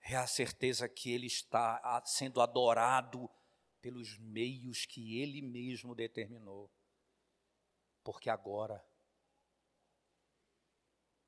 [0.00, 3.28] é a certeza que Ele está sendo adorado
[3.80, 6.70] pelos meios que Ele mesmo determinou,
[8.04, 8.84] porque agora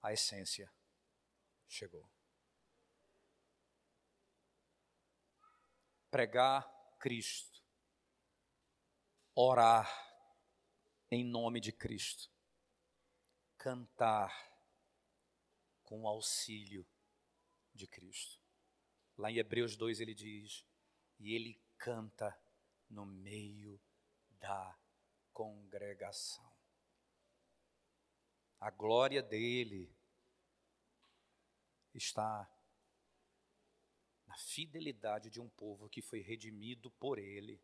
[0.03, 0.73] a essência
[1.69, 2.09] chegou.
[6.11, 7.63] Pregar Cristo,
[9.35, 9.89] orar
[11.11, 12.31] em nome de Cristo,
[13.57, 14.31] cantar
[15.85, 16.87] com o auxílio
[17.75, 18.41] de Cristo.
[19.17, 20.65] Lá em Hebreus 2 ele diz:
[21.19, 22.37] e ele canta
[22.89, 23.81] no meio
[24.41, 24.79] da
[25.33, 26.51] congregação.
[28.59, 29.95] A glória dele
[31.95, 32.51] está
[34.31, 37.61] na fidelidade de um povo que foi redimido por ele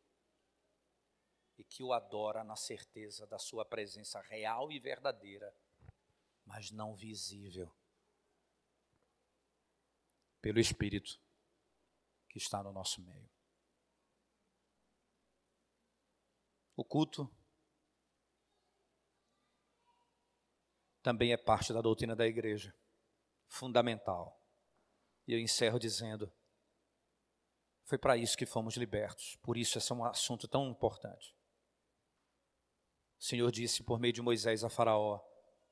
[1.56, 5.56] e que o adora na certeza da sua presença real e verdadeira,
[6.44, 7.72] mas não visível,
[10.42, 11.20] pelo Espírito
[12.28, 13.30] que está no nosso meio.
[16.74, 17.32] O culto
[21.00, 22.76] também é parte da doutrina da igreja,
[23.46, 24.44] fundamental.
[25.28, 26.30] E eu encerro dizendo:
[27.86, 31.32] foi para isso que fomos libertos, por isso esse é um assunto tão importante.
[33.16, 35.24] O Senhor disse por meio de Moisés a Faraó: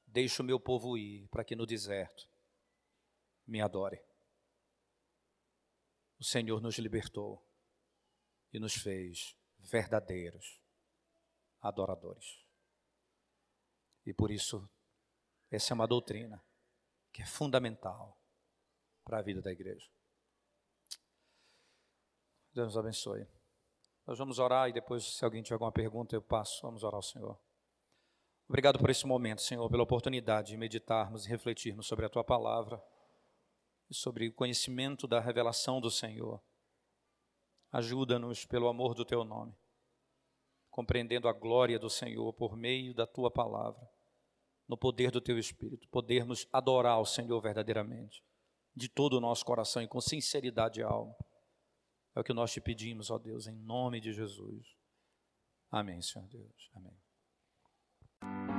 [0.06, 2.30] Deixa o meu povo ir, para que no deserto
[3.44, 4.00] me adore.
[6.16, 7.44] O Senhor nos libertou
[8.52, 10.62] e nos fez verdadeiros
[11.60, 12.46] adoradores.
[14.06, 14.70] E por isso
[15.50, 16.40] essa é uma doutrina
[17.12, 18.16] que é fundamental
[19.04, 19.90] para a vida da igreja.
[22.54, 23.26] Deus nos abençoe.
[24.06, 26.62] Nós vamos orar e depois, se alguém tiver alguma pergunta, eu passo.
[26.62, 27.36] Vamos orar ao Senhor.
[28.48, 32.80] Obrigado por esse momento, Senhor, pela oportunidade de meditarmos e refletirmos sobre a tua palavra
[33.90, 36.40] e sobre o conhecimento da revelação do Senhor.
[37.72, 39.56] Ajuda-nos pelo amor do teu nome,
[40.70, 43.90] compreendendo a glória do Senhor por meio da tua palavra
[44.68, 48.22] no poder do teu Espírito, podermos adorar o Senhor verdadeiramente,
[48.74, 51.14] de todo o nosso coração e com sinceridade de alma.
[52.14, 54.76] É o que nós te pedimos, ó Deus, em nome de Jesus.
[55.70, 56.70] Amém, Senhor Deus.
[56.74, 58.53] Amém.